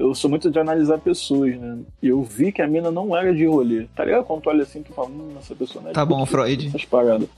[0.00, 1.78] eu sou muito de analisar pessoas, né?
[2.02, 3.86] E eu vi que a mina não era de rolê.
[3.94, 4.24] Tá ligado?
[4.24, 6.68] Quando tu olha assim, tu fala, hum, essa pessoa não é Tá bom, Freud.
[6.68, 7.28] Essas paradas.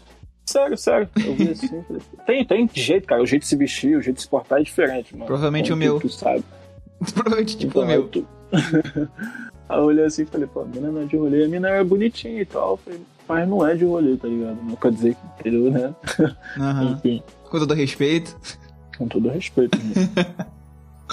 [0.47, 1.09] Sério, sério.
[1.25, 2.03] Eu vi assim, falei,
[2.45, 3.23] tem, tem jeito, cara.
[3.23, 5.27] O jeito de se vestir, o jeito de se portar é diferente, mano.
[5.27, 6.01] Provavelmente Como o meu.
[6.01, 6.43] Tu, sabe.
[7.15, 8.03] Provavelmente tipo o Então, meu.
[8.03, 8.27] aí tu-
[9.69, 11.45] Aí eu olhei assim e falei, pô, a mina não é de rolê.
[11.45, 12.77] A mina era bonitinha e tal.
[12.77, 14.59] Falei, mas não é de rolê, tá ligado?
[14.63, 15.95] Não quer dizer que, entendeu, né?
[16.59, 16.93] Aham.
[16.93, 17.23] Enfim.
[17.45, 18.37] Coisa do respeito.
[18.99, 19.79] Com todo respeito.
[19.79, 20.47] Né?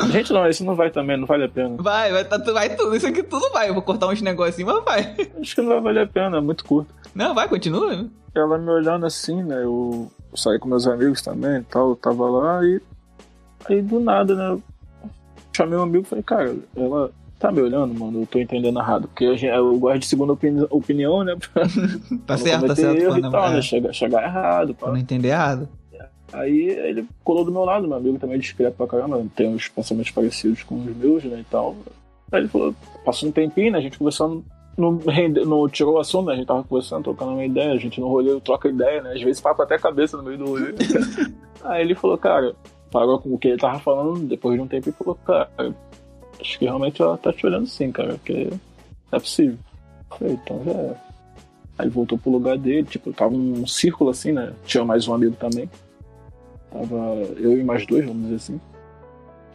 [0.07, 1.75] Gente, não, esse não vai também, não vale a pena.
[1.77, 2.95] Vai, vai, tá, vai tudo.
[2.95, 3.69] Isso aqui tudo vai.
[3.69, 5.15] Eu vou cortar uns negocinhos, mas vai.
[5.39, 6.93] Acho que não vai valer a pena, é muito curto.
[7.13, 8.05] Não, vai, continua.
[8.35, 9.63] Ela me olhando assim, né?
[9.63, 12.81] Eu saí com meus amigos também e tal, eu tava lá e.
[13.67, 14.49] Aí do nada, né?
[14.51, 14.63] eu
[15.55, 19.07] Chamei um amigo e falei, cara, ela tá me olhando, mano, eu tô entendendo errado.
[19.09, 21.35] Porque gente- eu gosto de segunda opini- opinião, né?
[22.25, 22.97] Tá certo, tá certo.
[23.01, 23.61] erro e não, tal, é, né?
[23.61, 24.73] Chegar, chegar errado.
[24.75, 25.67] pra não entender errado.
[26.31, 29.67] Aí ele colou do meu lado, meu amigo também é discreto pra caramba, tem uns
[29.67, 31.75] pensamentos parecidos com os meus, né, e tal.
[32.31, 34.43] Aí ele falou, passou um tempinho, né, a gente conversando
[34.79, 34.99] não,
[35.45, 36.33] não tirou o assunto, né?
[36.33, 39.13] A gente tava conversando, trocando uma ideia, a gente no rolê troca ideia, né?
[39.13, 40.73] Às vezes papo até a cabeça no meio do rolê.
[41.63, 42.55] Aí ele falou, cara,
[42.89, 45.49] parou com o que ele tava falando, depois de um tempo e falou, cara,
[46.39, 48.49] acho que realmente ela tá te olhando sim, cara, porque
[49.11, 49.57] é possível.
[50.11, 50.95] Eu falei, então já é.
[51.77, 54.53] Aí voltou pro lugar dele, tipo, tava um círculo assim, né?
[54.65, 55.69] Tinha mais um amigo também.
[56.71, 56.95] Tava
[57.37, 58.61] eu e mais dois, vamos dizer assim.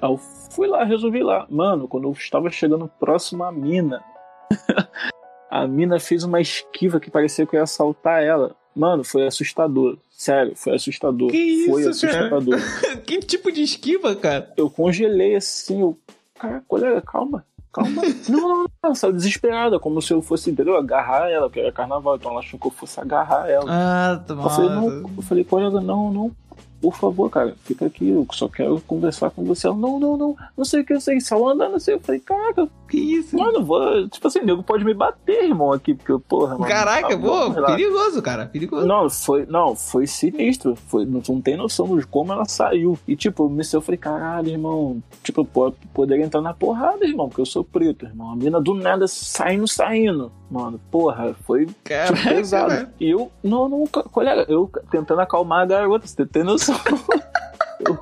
[0.02, 0.16] Aí eu
[0.50, 1.46] fui lá, resolvi lá.
[1.48, 4.02] Mano, quando eu estava chegando próximo à mina,
[5.50, 8.54] a mina fez uma esquiva que parecia que eu ia assaltar ela.
[8.74, 9.96] Mano, foi assustador.
[10.10, 11.30] Sério, foi assustador.
[11.30, 12.58] Que isso, foi assustador.
[12.58, 12.96] Cara?
[13.06, 14.52] que tipo de esquiva, cara?
[14.56, 15.96] Eu congelei assim, eu.
[16.38, 17.44] Caraca, colega, calma.
[17.72, 18.02] Calma.
[18.28, 18.94] não, não, não.
[18.94, 20.76] Saiu desesperada, como se eu fosse, entendeu?
[20.76, 23.66] Agarrar ela, porque era carnaval, então ela achou que eu fosse agarrar ela.
[23.68, 26.36] Ah, tá Eu falei, não, eu falei, colega, não, não,
[26.84, 29.66] por favor, cara, fica aqui, eu só quero conversar com você.
[29.66, 31.92] Ela, não, não, não, não sei o que eu sei, só andando assim.
[31.92, 33.38] Eu falei, caraca, que isso?
[33.38, 36.66] Mano, vou, tipo assim, nego pode me bater, irmão, aqui, porque, porra, mano.
[36.66, 37.74] Caraca, tá pô, lá.
[37.74, 38.84] perigoso, cara, perigoso.
[38.84, 40.76] Não, foi, não, foi sinistro.
[40.88, 42.98] Foi, não, não tem noção de como ela saiu.
[43.08, 47.40] E, tipo, me eu falei, caralho, irmão, tipo, pô, poderia entrar na porrada, irmão, porque
[47.40, 48.30] eu sou preto, irmão.
[48.30, 50.30] A mina do nada saindo, saindo.
[50.50, 52.70] Mano, porra, foi Caraca, tipo, pesado.
[52.70, 52.88] velho.
[53.00, 56.73] E eu, não, não, colega, eu tentando acalmar a garota, você tem noção.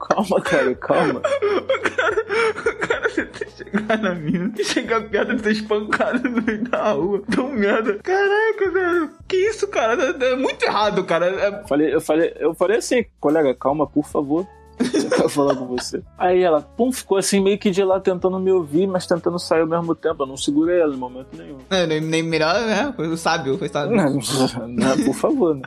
[0.08, 1.18] Calma, cara, calma.
[1.18, 2.20] O cara,
[2.60, 6.92] o cara tenta chegar na mina e chegar perto de ser espancado no meio da
[6.92, 7.22] rua.
[7.34, 7.98] Tão merda.
[8.02, 9.10] Caraca, velho.
[9.26, 10.14] Que isso, cara?
[10.20, 11.26] É, é muito errado, cara.
[11.26, 11.66] É...
[11.66, 14.46] Falei, eu, falei, eu falei assim, colega, calma, por favor.
[14.78, 16.02] Eu quero falar com você.
[16.18, 19.60] Aí ela, pum, ficou assim meio que de lá tentando me ouvir, mas tentando sair
[19.60, 20.22] ao mesmo tempo.
[20.22, 21.58] Eu não segurei ela em momento nenhum.
[21.70, 22.92] É, nem, nem melhor, né?
[22.94, 23.96] Foi o sábio, foi sábio.
[23.96, 24.18] Não,
[24.68, 25.62] não, por favor, né?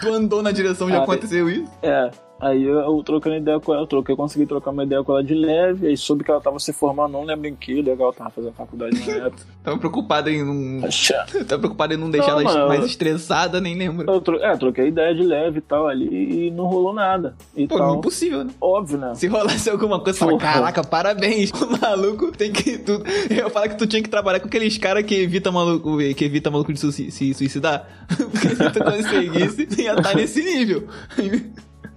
[0.00, 1.70] Tu andou na direção onde Aí- aconteceu isso?
[1.82, 2.10] É.
[2.40, 5.12] Aí eu, eu trocando ideia com ela, eu troquei, eu consegui trocar uma ideia com
[5.12, 8.12] ela de leve, aí soube que ela tava se formando, não lembro em que, legal,
[8.12, 9.42] tava fazendo faculdade na época.
[9.64, 10.88] Tava preocupado em não.
[11.46, 12.68] Tava preocupado em não deixar Não, ela mano.
[12.68, 14.10] mais estressada, nem lembro.
[14.10, 14.36] Eu tro...
[14.36, 17.34] É, troquei ideia de leve e tal ali e não rolou nada.
[17.56, 17.96] E Pô, tal.
[17.96, 18.50] impossível, né?
[18.60, 19.14] Óbvio, né?
[19.14, 20.52] Se rolasse alguma coisa, fala, Porra.
[20.52, 21.50] caraca, parabéns.
[21.58, 22.78] O maluco tem que.
[22.78, 22.92] Tu...
[23.30, 26.50] Eu falo que tu tinha que trabalhar com aqueles caras que evita maluco, que evita
[26.50, 27.86] maluco de se suicidar.
[28.08, 30.86] Porque se tu conseguisse, tu ia estar nesse nível.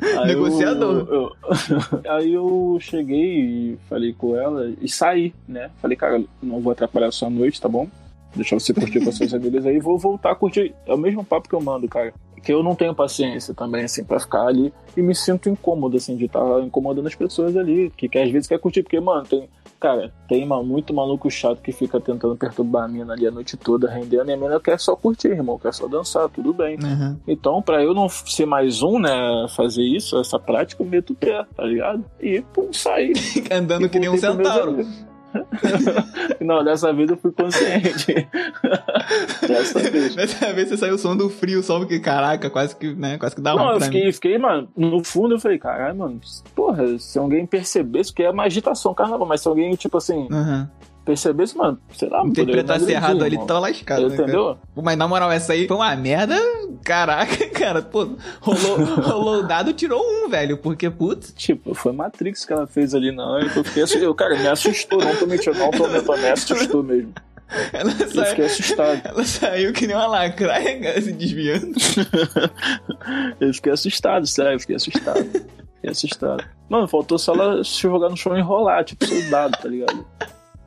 [0.01, 1.07] Aí Negociador.
[1.09, 1.31] eu- eu-
[2.11, 3.39] aí eu cheguei
[3.73, 5.69] e falei com ela e saí, né?
[5.81, 7.87] Falei, cara, não vou atrapalhar a sua noite, tá bom?
[8.35, 10.73] Deixa você curtir com as suas amigas aí, vou voltar a curtir.
[10.87, 12.13] É o mesmo papo que eu mando, cara.
[12.41, 16.15] Que eu não tenho paciência também, assim, pra ficar ali e me sinto incômodo, assim,
[16.15, 19.47] de estar incomodando as pessoas ali, que, que às vezes quer curtir, porque, mano, tem.
[19.81, 23.89] Cara, tem muito maluco chato que fica tentando perturbar a mina ali a noite toda,
[23.89, 26.77] rendendo, e a mina quer só curtir, irmão, quer só dançar, tudo bem.
[26.77, 27.17] Uhum.
[27.27, 29.09] Então, pra eu não ser mais um, né,
[29.55, 32.05] fazer isso, essa prática, eu meto o pé, tá ligado?
[32.21, 33.11] E, pum, saí.
[33.51, 34.85] Andando que nem um centauro.
[36.41, 38.27] não, dessa vez eu fui consciente.
[39.47, 40.15] dessa vez.
[40.15, 43.35] Dessa vez você saiu o som do frio, só porque, caraca, quase que, né, quase
[43.35, 46.19] que dá Não, eu fiquei, fiquei, mano, no fundo eu falei, caralho, mano,
[46.55, 50.67] porra, se alguém percebesse, porque é uma agitação, carnaval, mas se alguém, tipo assim, Uhum.
[51.05, 54.07] Percebesse, mano, sei lá, poderia Interpretasse agredir, errado ali, tava lascado.
[54.09, 54.15] né?
[54.15, 54.57] Entendeu?
[54.73, 56.37] Pô, Mas na moral, essa aí foi uma merda.
[56.83, 60.57] Caraca, cara, pô, rolou, rolou o dado, tirou um, velho.
[60.57, 64.15] Porque, putz, Tipo, foi Matrix que ela fez ali na eu fiquei assustado.
[64.15, 67.13] Cara, me assustou, não tô mentindo, não tô mentindo, me assustou mesmo.
[67.73, 69.01] ela Eu fiquei saiu, assustado.
[69.03, 71.73] ela saiu que nem uma lacraia, se desviando.
[73.39, 75.23] Eu fiquei assustado, sério, eu fiquei assustado.
[75.25, 76.43] Fiquei assustado.
[76.69, 80.05] Mano, faltou só ela se jogar no chão e enrolar, tipo soldado, tá ligado?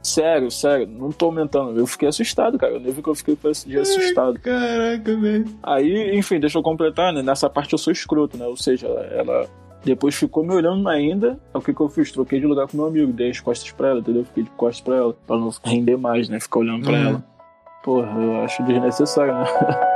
[0.04, 1.78] Sério, sério, não tô aumentando.
[1.80, 2.74] Eu fiquei assustado, cara.
[2.74, 4.38] Eu nem vi que eu fiquei dia assustado.
[4.38, 5.46] Caraca, velho.
[5.62, 7.22] Aí, enfim, deixa eu completar, né?
[7.22, 8.46] Nessa parte eu sou escroto, né?
[8.46, 9.46] Ou seja, ela,
[9.82, 11.38] depois ficou me olhando ainda.
[11.54, 12.12] O que que eu fiz?
[12.12, 14.26] Troquei de lugar com meu amigo, dei as costas pra ela, entendeu?
[14.26, 16.38] Fiquei de costas pra ela, pra não render mais, né?
[16.38, 17.08] Ficar olhando pra Uhum.
[17.08, 17.24] ela.
[17.82, 19.44] Porra, eu acho desnecessário, né?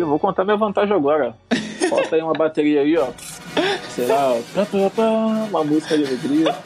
[0.00, 1.34] Aí vou contar minha vantagem agora.
[1.90, 3.08] Falta aí uma bateria aí, ó.
[3.90, 4.32] Será?
[5.50, 6.56] Uma música de alegria.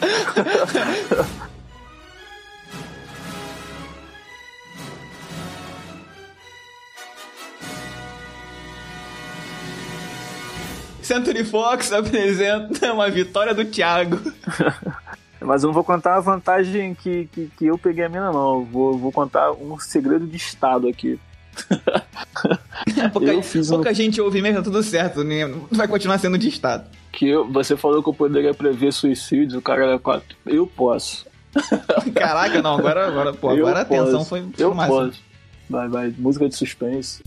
[11.03, 14.21] Century Fox apresenta uma vitória do Thiago.
[15.41, 18.61] Mas eu não vou contar a vantagem que, que, que eu peguei a mina, não.
[18.61, 21.19] Eu Vou, vou contar um segredo de estado aqui.
[23.13, 25.23] Pouca, Eu fiz um- pouca gente ouve mesmo, tá tudo certo.
[25.25, 25.43] né?
[25.71, 26.85] Vai continuar sendo de estado.
[27.13, 30.37] Que eu- você falou que eu poderia prever suicídios, o cara era quatro.
[30.45, 31.27] Eu posso.
[32.15, 34.05] Caraca, não, agora, agora, pô, Eu agora a posso.
[34.05, 35.23] tensão foi Eu posso.
[35.71, 36.15] Vai, vai.
[36.19, 37.23] Música de suspense.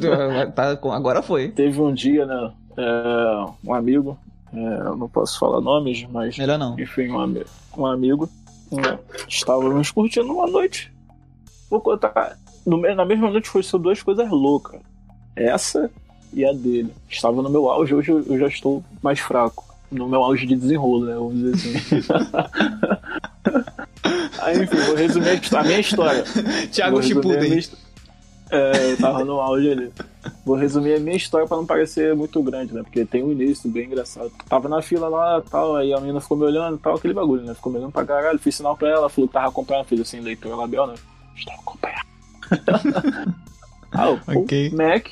[0.56, 1.48] tá, agora foi.
[1.50, 2.50] Teve um dia, né?
[2.76, 4.18] É, um amigo,
[4.52, 4.58] é,
[4.88, 6.36] eu não posso falar nomes, mas.
[6.36, 6.78] Melhor não.
[6.78, 7.44] Enfim, um, ami
[7.76, 8.28] um amigo.
[8.72, 10.92] Né, estávamos curtindo uma noite.
[11.70, 12.36] Vou contar.
[12.66, 14.80] No, na mesma noite foi só duas coisas loucas.
[15.36, 15.88] Essa
[16.32, 16.92] e a dele.
[17.08, 19.64] Estava no meu auge, hoje eu já estou mais fraco.
[19.90, 21.14] No meu auge de desenrolo, né?
[21.14, 22.02] Vamos dizer assim.
[24.42, 26.24] Aí, enfim, vou resumir a minha história.
[26.72, 27.60] Thiago Chipuden.
[28.50, 29.92] É, eu tava no auge ali.
[30.44, 32.82] Vou resumir a minha história pra não parecer muito grande, né?
[32.82, 34.30] Porque tem um início bem engraçado.
[34.48, 37.54] Tava na fila lá tal, aí a menina ficou me olhando tal, aquele bagulho, né?
[37.54, 40.20] Ficou me olhando pra caralho, fiz sinal pra ela, falou que tava acompanhando, fez assim,
[40.20, 40.94] leitura labial, né?
[41.36, 42.15] Estava acompanhando.
[43.92, 44.70] ah, okay.
[44.70, 45.08] Mac,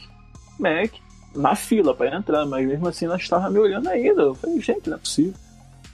[0.59, 0.93] Mac,
[1.35, 4.23] na fila pra entrar, mas mesmo assim nós tava me olhando ainda.
[4.23, 5.35] Eu falei, gente, não é possível.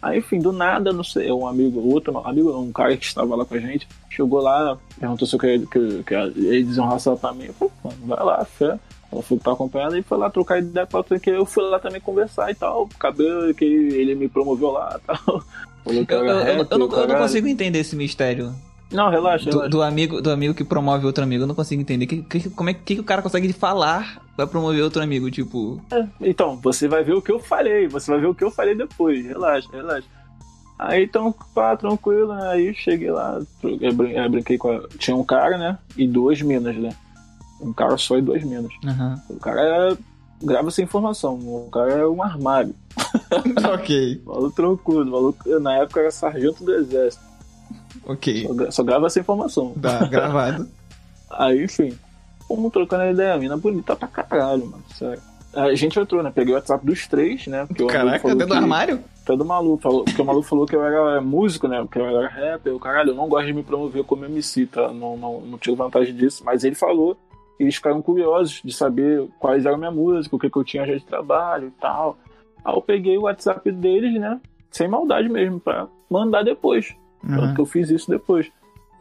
[0.02, 3.44] Aí, enfim, do nada, não sei, um amigo, outro amigo, um cara que estava lá
[3.44, 7.48] com a gente, chegou lá, perguntou se eu queria que, que ele desonrasse ela também.
[7.48, 8.78] Eu falei, mano, vai lá, fé.
[9.12, 11.78] Ela foi estar acompanhando e foi lá trocar ideia com ela, que eu fui lá
[11.78, 12.88] também conversar e tal.
[12.98, 15.44] Cabelo que ele me promoveu lá e tal.
[15.84, 18.54] eu, eu, eu, eu, não, eu não consigo entender esse mistério.
[18.92, 19.70] Não, relaxa, do, relaxa.
[19.70, 22.06] Do, amigo, do amigo que promove outro amigo, eu não consigo entender.
[22.06, 25.80] Que, que, como é que, que o cara consegue falar pra promover outro amigo, tipo...
[25.92, 28.50] É, então, você vai ver o que eu falei, você vai ver o que eu
[28.50, 30.06] falei depois, relaxa, relaxa.
[30.78, 32.48] Aí então, pá, tranquilo, né?
[32.48, 34.88] Aí cheguei lá, eu brinquei com a...
[34.98, 35.78] Tinha um cara, né?
[35.94, 36.90] E duas minas, né?
[37.60, 38.72] Um cara só e duas minas.
[38.82, 39.14] Uhum.
[39.28, 39.98] O cara era...
[40.42, 42.74] Grava essa informação, o cara é um armário.
[43.74, 44.22] ok.
[44.24, 47.29] Maluco tranquilo, maluco, na época era sargento do exército.
[48.06, 48.46] Ok.
[48.46, 49.72] Só, só grava essa informação.
[49.80, 50.68] Tá, gravado.
[51.30, 51.96] Aí, enfim.
[52.46, 53.34] Fomos trocando a ideia.
[53.34, 54.84] A mina bonita pra caralho, mano.
[54.94, 55.22] Sério.
[55.52, 56.30] A gente entrou, né?
[56.32, 57.66] Peguei o WhatsApp dos três, né?
[57.66, 59.02] Porque Caraca, dentro do armário?
[59.24, 59.82] Tá do maluco.
[59.82, 61.84] Falou, porque o maluco falou que eu era músico, né?
[61.90, 62.72] Que eu era rapper.
[62.72, 64.92] Eu, caralho, eu não gosto de me promover como MC, tá?
[64.92, 66.42] Não, não, não tiro vantagem disso.
[66.44, 67.16] Mas ele falou.
[67.58, 70.94] Eles ficaram curiosos de saber quais eram minha música, o que, que eu tinha já
[70.94, 72.16] de trabalho e tal.
[72.64, 74.40] Aí eu peguei o WhatsApp deles, né?
[74.70, 76.94] Sem maldade mesmo, pra mandar depois.
[77.22, 77.36] Uhum.
[77.36, 78.50] Tanto que eu fiz isso depois.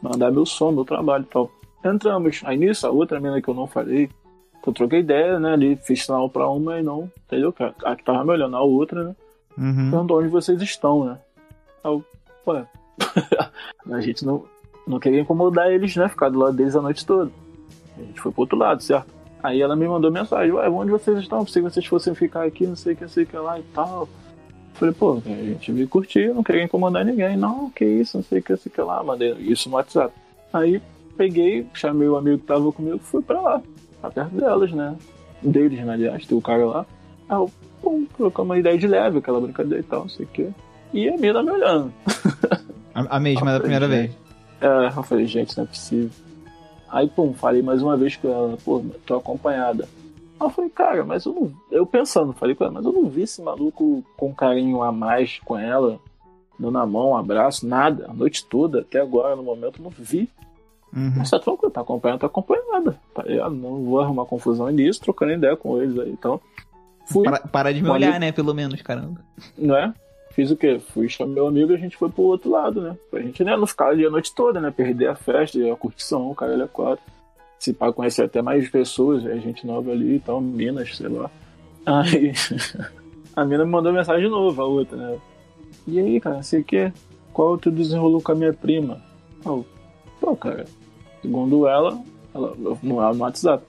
[0.02, 1.52] Mandar meu som, meu trabalho e tal.
[1.84, 2.42] Entramos.
[2.46, 4.08] Aí nisso, a outra menina que eu não falei,
[4.62, 5.54] que eu troquei ideia, né?
[5.54, 7.54] Ali, fiz sinal pra uma e não, entendeu?
[7.84, 9.16] A que tava me olhando, a outra, né?
[9.58, 9.90] Uhum.
[9.90, 11.18] Perguntou onde vocês estão, né?
[11.84, 12.04] Aí eu,
[12.48, 12.66] ué,
[13.92, 14.44] a gente não,
[14.86, 16.08] não queria incomodar eles, né?
[16.08, 17.32] Ficar do lado deles a noite toda.
[17.98, 19.14] A gente foi pro outro lado, certo?
[19.42, 21.46] Aí ela me mandou mensagem, ué, onde vocês estão?
[21.46, 23.64] Se vocês fossem ficar aqui, não sei o que, não sei o que lá e
[23.74, 24.08] tal.
[24.80, 27.36] Falei, pô, a gente veio curtir, não queria incomodar ninguém.
[27.36, 29.04] Não, que isso, não sei o que, sei que lá.
[29.04, 30.14] Mandei isso no WhatsApp.
[30.54, 30.82] Aí
[31.18, 33.62] peguei, chamei o amigo que tava comigo e fui pra lá,
[34.00, 34.96] pra perto delas, né?
[35.42, 36.86] Deles, né, aliás, tem o cara lá.
[37.28, 40.30] Aí eu, pum, colocamos uma ideia de leve, aquela brincadeira e tal, não sei o
[40.30, 40.50] que.
[40.94, 41.94] E a minha tá me olhando.
[42.92, 44.12] A, a mesma da primeira vez.
[44.60, 46.10] É, eu falei, gente, não é possível.
[46.90, 49.88] Aí, pum, falei mais uma vez com ela, pô, tô acompanhada.
[50.40, 51.52] Aí eu falei, cara, mas eu não.
[51.70, 55.58] Eu pensando, falei ela, mas eu não vi esse maluco com carinho a mais com
[55.58, 56.00] ela,
[56.58, 60.30] dando a mão, um abraço, nada, a noite toda, até agora, no momento, não vi.
[60.96, 61.14] Uhum.
[61.18, 62.98] Mas tá tranquilo, tá acompanhando, tá acompanhada.
[63.14, 63.54] Tá ligado?
[63.54, 66.10] Não vou arrumar confusão nisso, trocando ideia com eles aí.
[66.10, 66.40] Então,
[67.06, 67.26] fui.
[67.26, 68.32] Para, para de me olhar, amigo, né?
[68.32, 69.22] Pelo menos, caramba.
[69.58, 69.94] Não é?
[70.32, 70.80] Fiz o quê?
[70.80, 72.98] Fui chamar meu amigo e a gente foi pro outro lado, né?
[73.12, 74.72] Pra gente né, não ficar ali a noite toda, né?
[74.72, 77.04] Perder a festa, a curtição, o cara ele é quatro
[77.60, 81.30] se pá, conhecer até mais pessoas, é gente nova ali e tal, Minas, sei lá.
[81.86, 82.32] Aí
[83.36, 85.18] a mina me mandou mensagem de novo, a outra, né?
[85.86, 86.92] E aí, cara, sei que
[87.34, 89.02] qual tu desenrolou com a minha prima?
[89.46, 89.66] Eu,
[90.22, 90.66] pô, cara,
[91.22, 92.02] segundo ela,
[92.34, 93.64] ela não é no WhatsApp.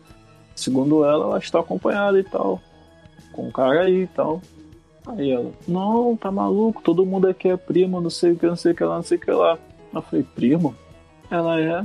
[0.55, 2.61] Segundo ela, ela está acompanhada e tal.
[3.33, 4.40] Com o cara aí e tal.
[5.07, 8.57] Aí ela, não, tá maluco, todo mundo aqui é primo, não sei o que, não
[8.57, 9.59] sei o que lá, não sei o que lá.
[9.92, 10.74] Eu falei, primo?
[11.31, 11.83] Ela é,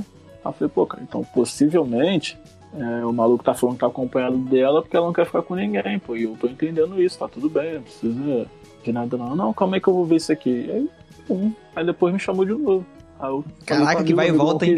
[0.48, 2.38] eu falei, pô, cara, então possivelmente
[2.78, 5.54] é, o maluco tá falando que tá acompanhado dela porque ela não quer ficar com
[5.54, 6.16] ninguém, pô.
[6.16, 8.46] E eu tô entendendo isso, tá tudo bem, não precisa
[8.84, 9.34] de nada não.
[9.34, 10.70] Não, calma aí que eu vou ver isso aqui.
[10.70, 10.90] Aí,
[11.26, 12.84] pum, aí depois me chamou de novo.
[13.18, 14.76] Aí Caraca, que vai e volta, hein?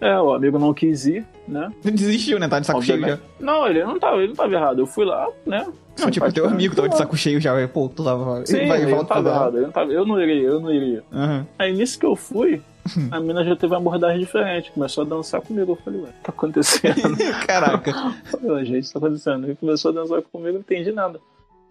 [0.00, 1.70] É, o amigo não quis ir, né?
[1.84, 2.48] Desistiu, né?
[2.48, 3.18] Tá de saco cheio já.
[3.38, 4.78] Não, ele não tava, ele não tava errado.
[4.80, 5.66] Eu fui lá, né?
[5.98, 8.44] Não, tipo, teu amigo tava de saco cheio já, pô, tu tava.
[8.46, 9.14] Sim, ele vai e volta.
[9.14, 11.04] Não tava errado, ele não tava, eu não iria, eu não iria.
[11.12, 11.44] Uhum.
[11.58, 12.62] Aí nisso que eu fui,
[13.10, 15.72] a mina já teve uma abordagem diferente, começou a dançar comigo.
[15.72, 17.16] Eu falei, ué, tá acontecendo?
[17.46, 17.92] Caraca.
[18.24, 19.46] falei, gente, tá acontecendo.
[19.46, 21.20] Ele começou a dançar comigo, não entendi nada.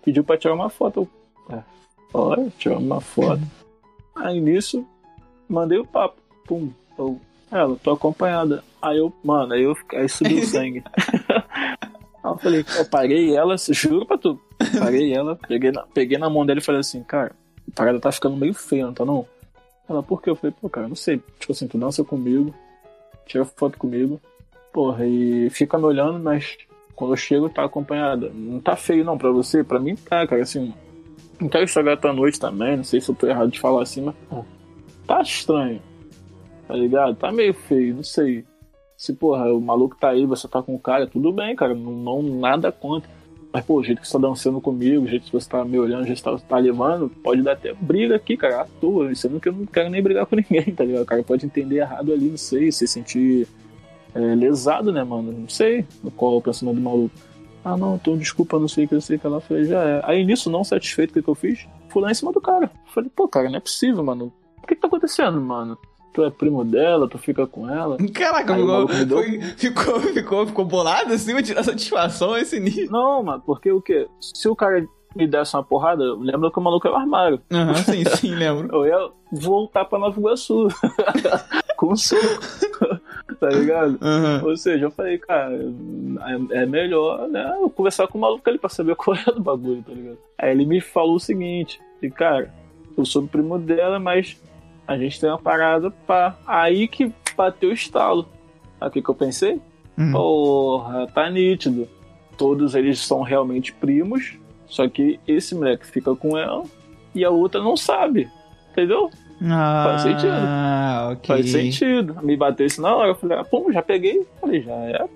[0.04, 1.08] Pediu pra tirar uma foto.
[1.50, 1.64] Eu, é,
[2.14, 3.42] olha, tirar uma foto.
[4.16, 4.86] Aí nisso,
[5.48, 6.22] mandei o papo.
[6.46, 6.72] Pum.
[6.98, 7.20] Eu,
[7.52, 8.64] ela, tô acompanhada.
[8.82, 10.84] Aí eu, mano, aí eu aí subiu o sangue.
[10.96, 14.40] aí eu falei, eu parei ela, juro pra tu.
[14.80, 17.32] Parei ela, peguei na, peguei na mão dela e falei assim, cara,
[17.68, 19.26] a parada tá ficando meio feia, não tá não?
[19.90, 20.22] Ela, por?
[20.26, 21.22] Eu falei, pô, cara, não sei.
[21.40, 22.54] Tipo assim, tu dança comigo,
[23.26, 24.22] tira foto comigo,
[24.72, 26.58] Porra, e fica me olhando, mas
[26.96, 28.30] quando eu chego tá acompanhada.
[28.34, 29.64] Não tá feio não pra você?
[29.64, 30.74] Pra mim tá, cara, assim.
[31.40, 34.02] Não quero estragar tua noite também, não sei se eu tô errado de falar assim,
[34.02, 34.44] mas pô,
[35.08, 35.82] tá estranho.
[36.68, 37.16] Tá ligado?
[37.16, 38.46] Tá meio feio, não sei.
[38.98, 41.94] Se, porra, o maluco tá aí, você tá com o cara, tudo bem, cara, não,
[41.94, 43.10] não nada contra.
[43.52, 45.80] Mas, pô, o jeito que você tá dançando comigo, o jeito que você tá me
[45.80, 48.66] olhando, o jeito que você tá, tá levando, pode dar até briga aqui, cara, à
[48.66, 49.14] toa.
[49.16, 51.02] Sendo que eu não quero nem brigar com ninguém, tá ligado?
[51.02, 53.48] O cara pode entender errado ali, não sei, se sentir
[54.14, 55.32] é, lesado, né, mano?
[55.32, 55.86] Não sei
[56.16, 57.16] qual é o pensamento do maluco.
[57.64, 60.02] Ah, não, então desculpa, não sei o que eu sei que ela falei, já é.
[60.06, 62.72] Aí nisso, não satisfeito o que eu fiz, fui lá em cima do cara.
[62.94, 64.32] Falei, pô, cara, não é possível, mano.
[64.64, 65.78] O que, que tá acontecendo, mano?
[66.14, 67.98] Tu é primo dela, tu fica com ela.
[68.14, 72.92] Caraca, ficou, foi, ficou, ficou, ficou bolado assim, vai tirar satisfação esse nível.
[72.92, 74.08] Não, mano, porque o quê?
[74.20, 77.42] Se o cara me desse uma porrada, lembra que o maluco é o armário.
[77.52, 78.70] Aham, uhum, sim, sim, lembro.
[78.76, 80.68] eu ia voltar pra Nova Iguaçu.
[81.78, 82.22] com soco.
[83.40, 83.98] tá ligado?
[84.02, 84.50] Uhum.
[84.50, 85.56] Ou seja, eu falei, cara,
[86.52, 89.42] é, é melhor, né, eu conversar com o maluco ali pra saber qual é do
[89.42, 90.18] bagulho, tá ligado?
[90.38, 92.54] Aí ele me falou o seguinte, e cara,
[92.98, 94.38] eu sou primo dela, mas
[94.90, 96.36] a gente tem uma parada pra.
[96.48, 98.28] Aí que bateu o estalo.
[98.82, 99.62] O que, eu pensei?
[99.96, 100.12] Uhum.
[100.12, 101.88] Porra, tá nítido.
[102.36, 106.64] Todos eles são realmente primos, só que esse moleque fica com ela
[107.14, 108.28] e a outra não sabe.
[108.72, 109.12] Entendeu?
[109.44, 111.14] Ah, Faz sentido.
[111.14, 111.36] Okay.
[111.36, 112.18] Faz sentido.
[112.24, 113.10] Me bateu isso na hora.
[113.10, 114.26] Eu falei, ah, pô, já peguei.
[114.42, 115.08] Falei, já é.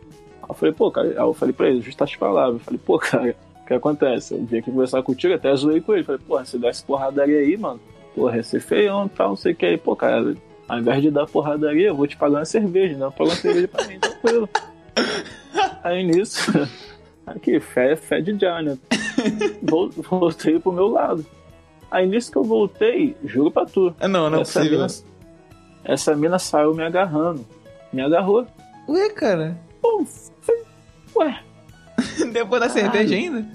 [0.47, 1.07] Eu falei, pô, cara.
[1.07, 2.55] Aí eu falei pra ele, justas palavras.
[2.55, 4.35] Eu falei, pô, cara, o que acontece?
[4.35, 6.03] Eu vim aqui conversar contigo, até zoei com ele.
[6.03, 7.79] Falei, pô, você dá essa porradaria aí, mano
[8.15, 9.65] porra, ia ser feião e tal, não sei o que.
[9.65, 10.35] Aí, pô, cara,
[10.67, 13.67] ao invés de dar porradaria, eu vou te pagar uma cerveja, não pagar uma cerveja
[13.67, 14.49] pra mim, tranquilo.
[15.83, 16.51] Aí nisso,
[17.25, 18.77] aqui, fé, fé de já, né?
[20.09, 21.25] Voltei pro meu lado.
[21.91, 23.93] Aí nisso que eu voltei, juro pra tu.
[23.99, 24.79] É não, não essa é possível.
[24.79, 24.93] Mina,
[25.83, 27.45] essa mina saiu me agarrando.
[27.91, 28.47] Me agarrou.
[28.87, 29.57] Ué, cara?
[29.81, 30.03] Pô,
[31.17, 31.39] ué.
[32.33, 33.45] Depois da cerveja ainda?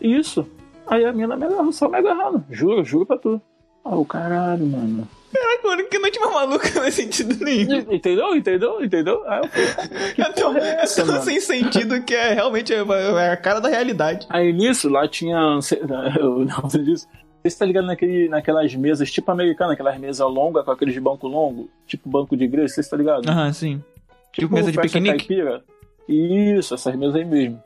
[0.00, 0.46] Isso.
[0.86, 2.44] Aí a mina me agarrou, só me agarrando.
[2.50, 3.40] Juro, juro pra tu.
[3.84, 5.08] Ah, o caralho, mano.
[5.32, 7.92] Caraca, mano, que noite mais maluca não faz sentido nenhum.
[7.92, 8.36] Entendeu?
[8.36, 8.84] Entendeu?
[8.84, 9.22] Entendeu?
[9.26, 12.72] Aí eu falei, que é tão, é essa, é tão sem sentido que é realmente
[12.72, 14.26] é, é a cara da realidade.
[14.28, 15.36] Aí nisso, lá tinha.
[16.20, 17.08] Eu não disso.
[17.42, 21.66] Você tá ligado naquele, naquelas mesas, tipo americana, aquelas mesas longas com aqueles bancos longos,
[21.88, 23.28] tipo banco de igreja, você tá ligado?
[23.28, 23.84] Aham, uhum, sim.
[24.32, 25.26] Tipo, tipo mesa de piquenique?
[25.26, 25.64] Caipira.
[26.08, 27.60] Isso, essas mesas aí mesmo.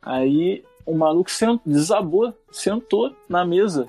[0.00, 3.86] Aí o maluco sentou, desabou, sentou na mesa.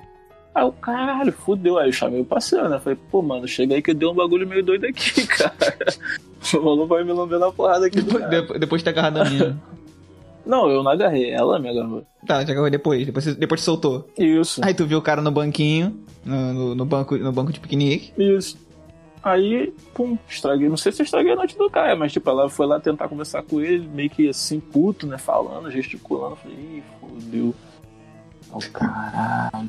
[0.54, 1.78] Aí o caralho, fudeu.
[1.78, 2.78] Aí eu chamei o parceiro, né?
[2.78, 5.86] Falei, pô, mano, chega aí que deu um bagulho meio doido aqui, cara.
[6.54, 8.00] o maluco vai me lamber na porrada aqui.
[8.00, 9.60] Depois, depois de ter agarrado a minha.
[10.44, 12.02] Não, eu não agarrei, ela me agarrou.
[12.26, 14.08] Tá, te agarrou depois, depois, depois te soltou.
[14.18, 14.60] Isso.
[14.64, 18.12] Aí tu viu o cara no banquinho, no, no, no banco, no banco de piquenique.
[18.16, 18.56] Isso.
[19.22, 20.68] Aí, pum, estraguei.
[20.68, 23.06] Não sei se eu estraguei a noite do cara, mas tipo, ela foi lá tentar
[23.08, 25.18] conversar com ele, meio que assim, puto, né?
[25.18, 26.36] Falando, gesticulando.
[26.36, 27.54] Falei, ih, fodeu.
[28.52, 29.68] Oh, caralho.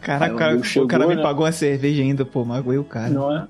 [0.00, 1.22] Caraca, o cara, chegou, o cara me né?
[1.22, 3.10] pagou uma cerveja ainda, pô, magoei o cara.
[3.10, 3.46] Não é?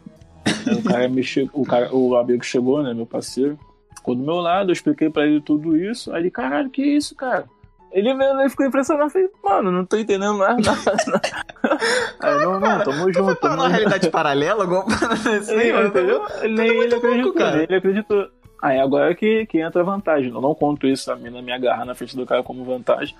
[0.73, 2.93] o cara me chegou, o, cara, o amigo chegou, né?
[2.93, 3.59] Meu parceiro.
[3.97, 6.12] Ficou do meu lado, eu expliquei pra ele tudo isso.
[6.12, 7.47] Aí ele, caralho, que isso, cara?
[7.91, 11.21] Ele mesmo ele ficou impressionado, falei, mano, não tô entendendo mais nada.
[12.21, 13.35] Aí, não, não, tamo junto.
[13.37, 15.55] Tá numa realidade paralela, alguma assim,
[15.87, 16.23] entendeu?
[16.43, 17.62] Nem ele acreditou, cara.
[17.62, 18.29] ele acreditou.
[18.61, 20.31] Aí agora que, que entra a vantagem.
[20.31, 23.14] Eu não conto isso, a mina me agarrar na frente do cara como vantagem.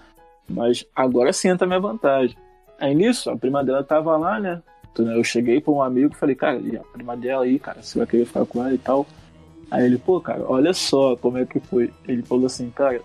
[0.49, 2.37] Mas agora sim entra a minha vantagem.
[2.81, 4.63] Aí nisso, a prima dela tava lá, né?
[4.93, 7.83] Então, eu cheguei pra um amigo e falei, cara, e a prima dela aí, cara,
[7.83, 9.07] você vai querer ficar com ela e tal.
[9.71, 11.93] Aí ele, pô, cara, olha só como é que foi.
[12.07, 13.01] Ele falou assim, cara,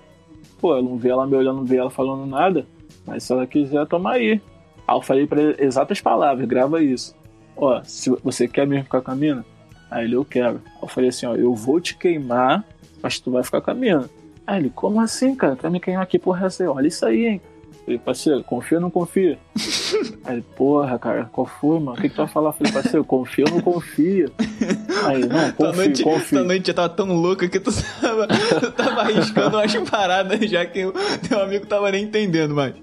[0.60, 2.66] pô, eu não vi ela me olhando, não vi ela falando nada,
[3.06, 4.41] mas se ela quiser, toma aí.
[4.88, 7.16] Aí eu falei pra ele exatas palavras, grava isso.
[7.56, 9.46] Ó, se você quer mesmo ficar com a mina?
[9.91, 10.62] Aí ele, eu quero.
[10.82, 12.66] Eu falei assim, ó, eu vou te queimar,
[13.02, 14.10] mas tu vai ficar com a mina.
[14.46, 15.56] Aí ele, como assim, cara?
[15.56, 16.64] Quer me queimar aqui por resto?
[16.64, 17.41] Olha isso aí, hein?
[17.86, 19.38] Falei, parceiro, confia ou não confia?
[20.24, 21.98] Aí ele, porra, cara, qual foi, mano?
[21.98, 22.54] O que, que tu vai falar?
[22.54, 24.32] Falei, parceiro, confia ou não confia?
[25.06, 26.39] Aí, não, confia, noite, confia.
[26.39, 28.28] Essa noite já tava tão louca que tu tava,
[28.62, 30.94] tu tava arriscando umas paradas já que o
[31.28, 32.74] teu amigo tava nem entendendo mais.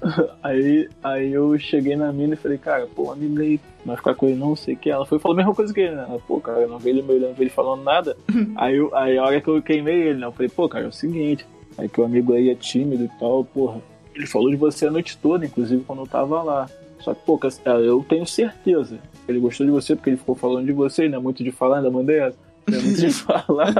[0.42, 4.26] Aí, aí eu cheguei na mina e falei, cara, pô, amiga aí, vai ficar com
[4.26, 4.90] ele não, sei o que.
[4.90, 6.06] Ela foi falou a mesma coisa que ele, né?
[6.08, 8.16] Ela, pô, cara, eu não vi ele me olhando, ele falando nada.
[8.56, 10.26] aí, eu, aí a hora que eu queimei ele, né?
[10.26, 11.46] Eu falei, pô, cara, é o seguinte,
[11.76, 13.80] aí que o amigo aí é tímido e tal, porra.
[14.14, 16.68] Ele falou de você a noite toda, inclusive quando eu tava lá.
[17.00, 17.38] Só que, pô,
[17.84, 18.98] eu tenho certeza.
[19.28, 21.78] Ele gostou de você porque ele ficou falando de você, não é muito de falar,
[21.78, 22.36] ainda mandei essa.
[22.66, 23.72] Não é muito de falar.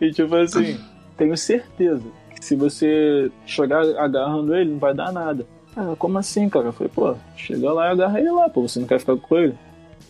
[0.00, 0.78] e tipo assim,
[1.16, 2.02] tenho certeza
[2.42, 5.46] se você chegar agarrando ele, não vai dar nada.
[5.76, 6.66] Ah, como assim, cara?
[6.66, 9.38] Eu falei, pô, chega lá e agarra ele lá, pô, você não quer ficar com
[9.38, 9.54] ele?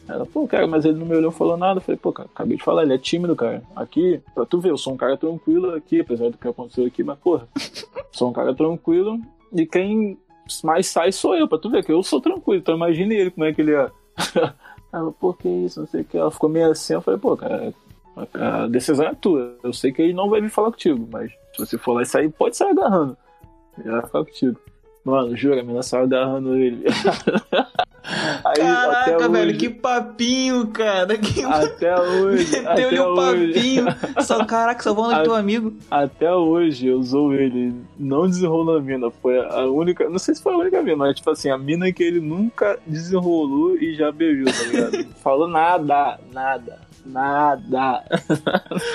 [0.09, 1.77] Ela, pô, cara, mas ele não me olhou e falou nada.
[1.77, 3.63] Eu falei, pô, cara, acabei de falar, ele é tímido, cara.
[3.77, 7.05] Aqui, pra tu ver, eu sou um cara tranquilo aqui, apesar do que aconteceu aqui,
[7.05, 7.47] mas, porra,
[8.11, 9.21] sou um cara tranquilo
[9.53, 10.19] e quem
[10.65, 12.63] mais sai sou eu, pra tu ver que eu sou tranquilo.
[12.63, 13.91] Então imagine ele como é que ele é.
[14.91, 16.17] Ela, pô, que isso, não sei o que.
[16.17, 17.75] Ela ficou meio assim, eu falei, pô, cara,
[18.33, 19.55] a decisão é tua.
[19.63, 22.07] Eu sei que ele não vai vir falar contigo, mas se você for lá e
[22.07, 23.17] sair, pode sair agarrando.
[23.79, 24.61] Ele vai ficar contigo.
[25.05, 26.85] Mano, jura, a menina saiu agarrando ele.
[28.45, 31.17] Aí, Caraca, velho, hoje, que papinho, cara.
[31.17, 31.43] Que...
[31.45, 32.61] Até hoje.
[32.61, 33.87] Meteu-lhe um papinho.
[34.23, 35.75] Só, caraca, só falando do teu amigo.
[35.91, 37.75] Até hoje eu usou ele.
[37.99, 39.11] Não desenrolou a mina.
[39.11, 40.09] Foi a única.
[40.09, 42.79] Não sei se foi a única mina, mas tipo assim, a mina que ele nunca
[42.87, 45.15] desenrolou e já beijou, tá ligado?
[45.17, 46.81] Falou nada, nada.
[47.05, 48.05] Nada.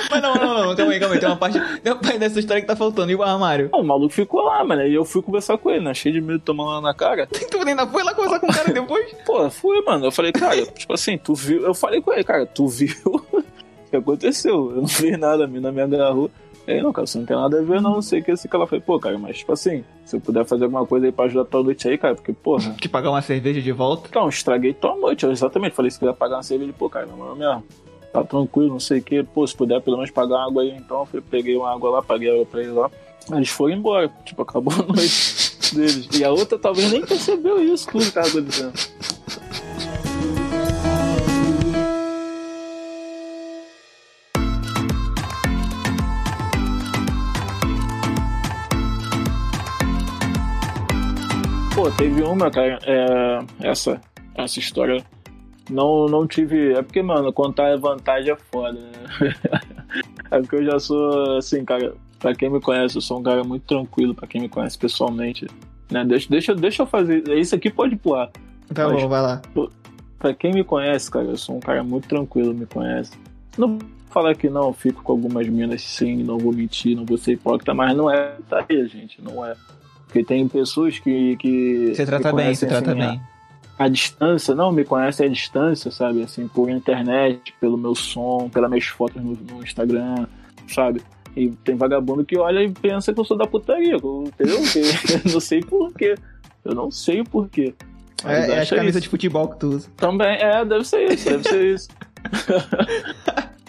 [0.10, 1.20] Mas não, não, não, calma aí, calma aí.
[1.20, 3.12] Tem uma parte, tem uma parte dessa história que tá faltando.
[3.12, 3.70] E o armário?
[3.74, 4.84] o maluco ficou lá, mano.
[4.84, 5.94] E eu fui conversar com ele, né?
[5.94, 7.28] Cheio de medo de tomar lá na cara.
[7.28, 9.14] Tu ainda foi lá conversar com o cara depois?
[9.26, 10.06] Pô, fui, mano.
[10.06, 11.66] Eu falei, cara, tipo assim, tu viu.
[11.66, 12.96] Eu falei com ele, cara, tu viu
[13.32, 13.44] o
[13.90, 14.72] que aconteceu?
[14.72, 16.32] Eu não vi nada, a mina me agarrou.
[16.68, 18.50] Aí, não, cara, você não tem nada a ver, não, não sei o que, assim,
[18.50, 21.14] que ela foi, pô, cara, mas, tipo assim, se eu puder fazer alguma coisa aí
[21.14, 22.74] pra ajudar tua noite aí, cara, porque, porra...
[22.74, 24.10] Que pagar uma cerveja de volta?
[24.14, 27.32] Não, estraguei tua noite, eu exatamente, falei, se quiser pagar uma cerveja, pô, cara, não,
[27.32, 27.64] é mesmo,
[28.18, 31.08] tá tranquilo, não sei o que, pô, se puder pelo menos pagar água aí, então,
[31.14, 32.90] eu peguei uma água lá, paguei água pra ele lá,
[33.32, 36.08] eles foram embora, tipo, acabou a noite deles.
[36.18, 38.74] E a outra talvez nem percebeu isso que tava acontecendo.
[51.76, 54.02] Pô, teve uma, cara, é, essa,
[54.36, 55.06] essa história
[55.70, 56.74] não, não tive.
[56.74, 59.36] É porque, mano, contar vantagem é foda, né?
[60.32, 63.44] é porque eu já sou, assim, cara, pra quem me conhece, eu sou um cara
[63.44, 65.48] muito tranquilo, pra quem me conhece pessoalmente.
[65.92, 66.04] Né?
[66.06, 67.28] Deixa, deixa, deixa eu fazer.
[67.38, 68.30] Isso aqui pode pular.
[68.74, 69.42] Tá Mas, bom, vai lá.
[70.20, 73.12] Pra quem me conhece, cara, eu sou um cara muito tranquilo, me conhece.
[73.58, 77.06] Não vou falar que não, eu fico com algumas minas sim, não vou mentir, não
[77.06, 79.56] vou ser hipócrita, mas não é tá aí, gente, não é.
[80.06, 81.36] Porque tem pessoas que.
[81.38, 83.22] que você trata bem, você trata assim, bem.
[83.78, 86.24] A, a, distância, não, me conhece à distância, sabe?
[86.24, 90.28] Assim, por internet, pelo meu som, pelas minhas fotos no, no Instagram,
[90.68, 91.02] sabe?
[91.36, 94.60] E tem vagabundo que olha e pensa que eu sou da putaria, entendeu?
[95.32, 96.16] não sei porquê.
[96.66, 97.74] Eu não sei o porquê.
[98.26, 99.02] É, é a camisa isso.
[99.02, 99.90] de futebol que tu usa.
[99.96, 101.88] Também, é, deve ser isso, deve ser isso.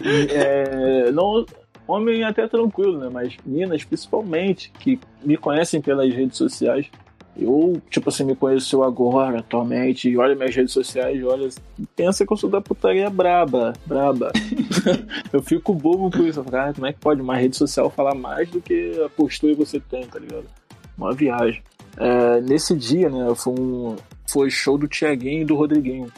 [0.34, 1.46] é, não,
[1.88, 3.08] Homem até tranquilo, né?
[3.10, 6.90] Mas meninas, principalmente, que me conhecem pelas redes sociais,
[7.46, 11.48] ou, tipo assim, me conheceu agora, atualmente, e olha minhas redes sociais, e olha,
[11.94, 14.32] pensa que eu sou da putaria braba, braba.
[15.32, 16.42] eu fico bobo com isso.
[16.44, 19.64] Cara, como é que pode uma rede social falar mais do que a postura que
[19.64, 20.46] você tem, tá ligado?
[20.96, 21.62] Uma viagem.
[21.96, 26.10] É, nesse dia, né, foi, um, foi show do Tiaguinho e do Rodriguinho.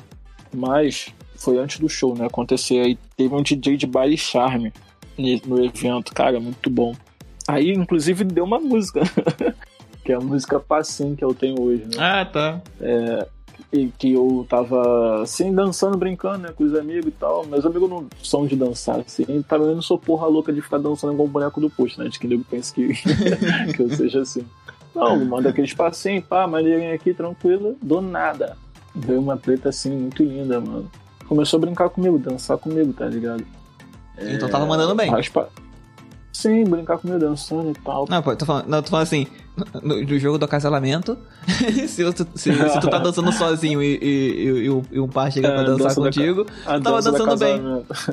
[0.53, 2.99] Mas foi antes do show, né, acontecer aí.
[3.17, 4.73] Teve um DJ de baile charme
[5.47, 6.95] no evento, cara, muito bom.
[7.47, 9.01] Aí, inclusive, deu uma música,
[10.05, 11.97] que é a música Passim que eu tenho hoje, né?
[11.99, 12.61] Ah, tá.
[12.81, 13.27] É,
[13.73, 17.47] e que eu tava, assim, dançando, brincando, né, com os amigos e tal.
[17.47, 19.43] Meus amigos não são de dançar, assim.
[19.43, 22.09] Também não sou porra louca de ficar dançando igual o boneco do posto, né?
[22.09, 22.89] De que nego pensa que,
[23.75, 24.45] que eu seja assim.
[24.95, 28.57] Não, manda aquele espacinho, pá, maneirinha aqui, tranquilo, do nada.
[28.95, 30.91] Veio uma preta assim, muito linda, mano.
[31.29, 33.47] Começou a brincar comigo, dançar comigo, tá ligado?
[34.19, 35.09] Então tava mandando bem.
[35.09, 35.49] Raspa...
[36.33, 38.07] Sim, brincar com meu dançando e tal.
[38.09, 39.27] Não, pô, tô falando, não, tô falando assim,
[39.83, 41.19] no, no jogo do acasalamento,
[41.89, 45.49] se, tu, se, se, tu tá dançando sozinho e, e, e, e um par chega
[45.49, 47.63] é, pra dançar contigo, da, tu tava dançando bem.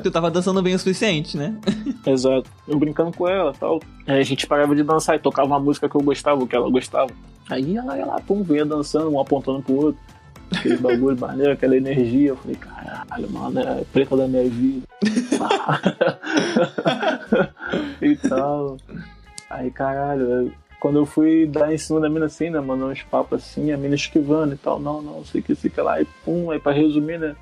[0.02, 1.56] Tu tava dançando bem o suficiente, né?
[2.04, 2.50] Exato.
[2.66, 3.80] Eu brincando com ela e tal.
[4.06, 6.68] Aí a gente parava de dançar e tocava uma música que eu gostava, que ela
[6.70, 7.10] gostava.
[7.48, 10.00] Aí ela ia lá, pum, vinha dançando, um apontando pro outro
[10.56, 12.30] aquele bagulho maneiro, aquela energia.
[12.30, 14.86] Eu falei, caralho, mano, é preta da minha vida.
[18.00, 18.76] e tal.
[19.50, 23.42] Aí, caralho, quando eu fui dar em cima da mina assim, né, mandando uns papos
[23.42, 26.50] assim, a mina esquivando e tal, não, não, sei que, sei que lá, e pum,
[26.50, 27.34] aí pra resumir, né,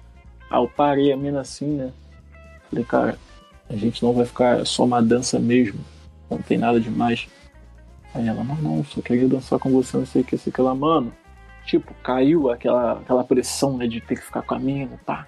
[0.51, 1.93] aí eu parei a mina assim, né,
[2.71, 3.19] falei, cara,
[3.69, 5.79] a gente não vai ficar só uma dança mesmo,
[6.31, 7.29] não tem nada demais.
[8.15, 10.75] Aí ela, não, não, só queria dançar com você, não sei que, sei que lá,
[10.75, 11.13] mano,
[11.67, 15.27] tipo, caiu aquela, aquela pressão, né, de ter que ficar com a mina, pá.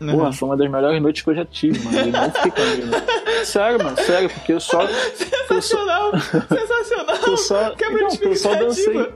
[0.00, 0.12] Uhum.
[0.12, 1.98] Porra, foi uma das melhores noites que eu já tive, mano.
[1.98, 3.44] Eu não fiquei com a mina.
[3.44, 4.86] Sério, mano, sério, porque eu só.
[5.46, 6.12] Sensacional!
[6.12, 7.16] Eu só, sensacional!
[7.26, 9.12] Eu só, Quebra não, eu só dancei.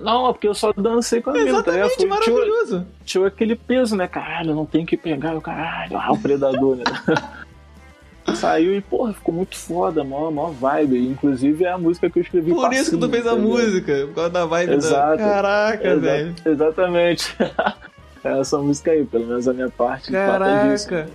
[0.00, 1.90] Não, é porque eu só dancei com a mina, tá ligado?
[1.90, 2.78] Foi, maravilhoso.
[2.78, 4.08] Tinha, tinha aquele peso, né?
[4.08, 5.96] Caralho, não tem que pegar o caralho.
[5.96, 6.84] Ah, o predador, né?
[8.34, 11.08] Saiu e, porra, ficou muito foda, mó, mó vibe.
[11.08, 14.14] Inclusive é a música que eu escrevi Por isso que tu fez a música, por
[14.14, 15.18] causa da vibe Exato.
[15.18, 15.24] da...
[15.24, 16.34] Caraca, Exa velho.
[16.44, 17.36] Exatamente.
[18.24, 20.10] É essa música aí, pelo menos a minha parte.
[20.10, 21.06] Caraca!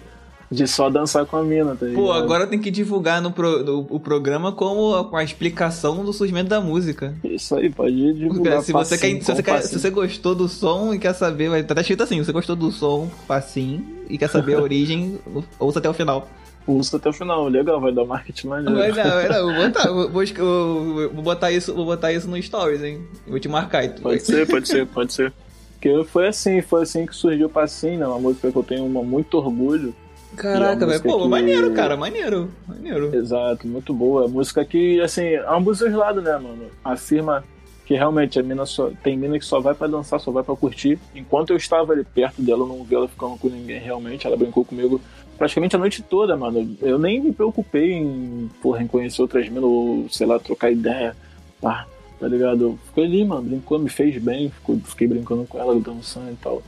[0.51, 2.03] De só dançar com a mina, tá ligado?
[2.03, 6.14] Pô, agora tem que divulgar no, pro, no o programa como a, a, explicação do
[6.14, 7.16] surgimento da música.
[7.24, 8.62] Isso aí, pode divulgar.
[8.62, 11.64] Se você, quer, se, você quer, se você gostou do som e quer saber, vai
[11.64, 15.20] tá escrito assim: você gostou do som, facinho, e quer saber a origem,
[15.60, 16.28] ouça até o final.
[16.68, 18.76] Ouça até o final, legal, vai dar marketing maneiro.
[18.76, 19.41] Vai dar, vai dar.
[19.41, 23.07] Vou botar, vou, vou, vou, botar isso, vou botar isso no Stories, hein?
[23.28, 23.86] Vou te marcar.
[23.86, 24.03] Então.
[24.03, 25.34] Pode ser, pode ser, pode ser.
[25.74, 28.05] Porque foi assim, foi assim que surgiu o Passinho, né?
[28.05, 29.95] Uma música que eu tenho uma, muito orgulho.
[30.36, 31.01] Caraca, velho.
[31.01, 31.28] Pô, que...
[31.28, 31.95] maneiro, cara.
[31.95, 32.49] Maneiro.
[32.68, 33.16] Maneiro.
[33.16, 34.28] Exato, muito boa.
[34.28, 36.66] música que, assim, é ambos os lados, né, mano?
[36.84, 37.43] Afirma
[37.86, 38.91] que realmente a mina só.
[39.01, 40.99] Tem mina que só vai para dançar, só vai para curtir.
[41.16, 44.28] Enquanto eu estava ali perto dela, eu não vi ela ficando com ninguém realmente.
[44.28, 45.01] Ela brincou comigo
[45.39, 46.75] praticamente a noite toda, mano.
[46.81, 51.15] Eu nem me preocupei em, porra, em conhecer outras minas ou, sei lá, trocar ideia.
[51.61, 51.87] Pá,
[52.19, 52.77] tá ligado?
[52.87, 54.51] Fiquei ali, mano, brincou, me fez bem,
[54.83, 56.61] fiquei brincando com ela, dançando e tal.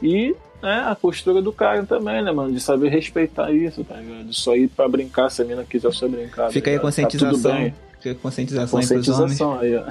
[0.00, 2.52] E é, a postura do cara também, né, mano?
[2.52, 4.32] De saber respeitar isso, tá ligado?
[4.32, 6.50] Só ir pra brincar se a mina quiser só brincar.
[6.50, 7.42] Fica tá aí a conscientização.
[7.42, 7.74] Tá tudo bem.
[8.00, 9.84] Fica a conscientização, conscientização aí, ó.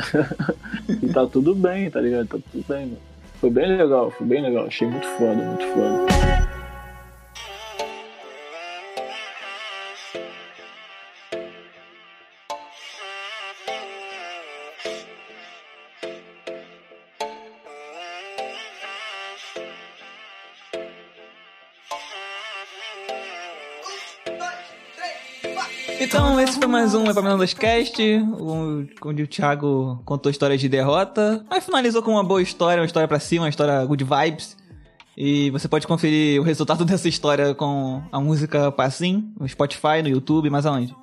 [1.01, 2.27] e tá tudo bem, tá ligado?
[2.27, 2.97] Tá tudo bem, mano.
[3.41, 4.65] Foi bem legal, foi bem legal.
[4.65, 6.62] Achei muito foda, muito foda.
[26.63, 28.01] Foi mais um Epaminondas Cast,
[29.03, 33.05] onde o Thiago contou histórias de derrota, mas finalizou com uma boa história, uma história
[33.05, 34.55] pra cima, uma história good vibes.
[35.17, 40.07] E você pode conferir o resultado dessa história com a música Passim, no Spotify, no
[40.07, 40.95] YouTube, mas aonde?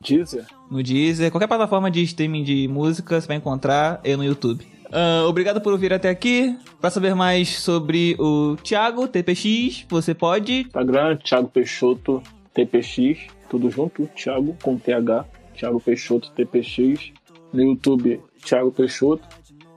[0.00, 0.44] Deezer.
[0.68, 4.66] No Deezer, qualquer plataforma de streaming de música você vai encontrar, e no YouTube.
[4.86, 6.58] Uh, obrigado por ouvir até aqui.
[6.80, 10.62] Para saber mais sobre o Thiago, TPX, você pode...
[10.62, 12.20] Instagram, Thiago Peixoto,
[12.52, 15.24] TPX tudo junto, Thiago com TH,
[15.54, 17.12] Thiago Peixoto TPX.
[17.52, 19.26] No YouTube, Thiago Peixoto,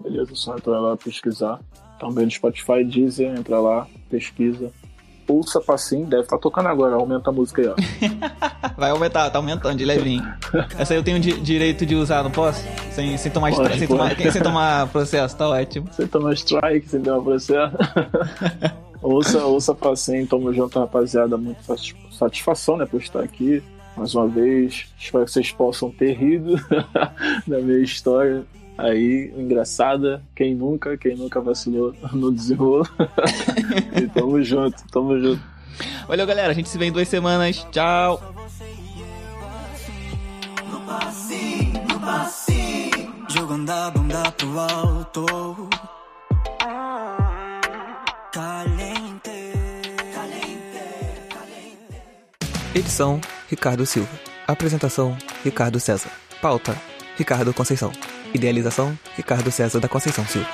[0.01, 0.31] beleza?
[0.33, 1.59] Só entrar lá pesquisar.
[1.99, 4.71] Também no Spotify, Deezer, entra lá, pesquisa.
[5.27, 7.75] Ouça Passim, deve estar tá tocando agora, aumenta a música aí, ó.
[8.75, 10.23] Vai aumentar, tá aumentando de levinho.
[10.77, 12.65] Essa aí eu tenho di direito de usar, não posso?
[12.91, 15.87] Sem, sem, tomar, pode, sem, tomar, sem tomar processo, tá ótimo.
[15.93, 17.77] Sem tomar strike, sem tomar processo.
[19.01, 21.37] ouça, ouça Passim, tamo junto, rapaziada.
[21.37, 21.59] Muito
[22.11, 23.63] satisfação, né, por estar aqui
[23.95, 24.87] mais uma vez.
[24.97, 26.55] Espero que vocês possam ter rido
[27.45, 28.45] da minha história
[28.77, 30.23] aí, engraçada.
[30.35, 32.87] Quem nunca, quem nunca vacilou no desenrolo.
[34.01, 35.41] e tamo junto, tamo junto.
[36.07, 36.51] Valeu, galera.
[36.51, 37.65] A gente se vê em duas semanas.
[37.71, 38.21] Tchau.
[43.27, 45.69] Jogando a bunda pro alto.
[52.73, 54.09] Edição: Ricardo Silva.
[54.47, 56.11] Apresentação: Ricardo César.
[56.39, 56.75] Pauta:
[57.17, 57.91] Ricardo Conceição.
[58.33, 60.49] Idealização: Ricardo César da Conceição Silva.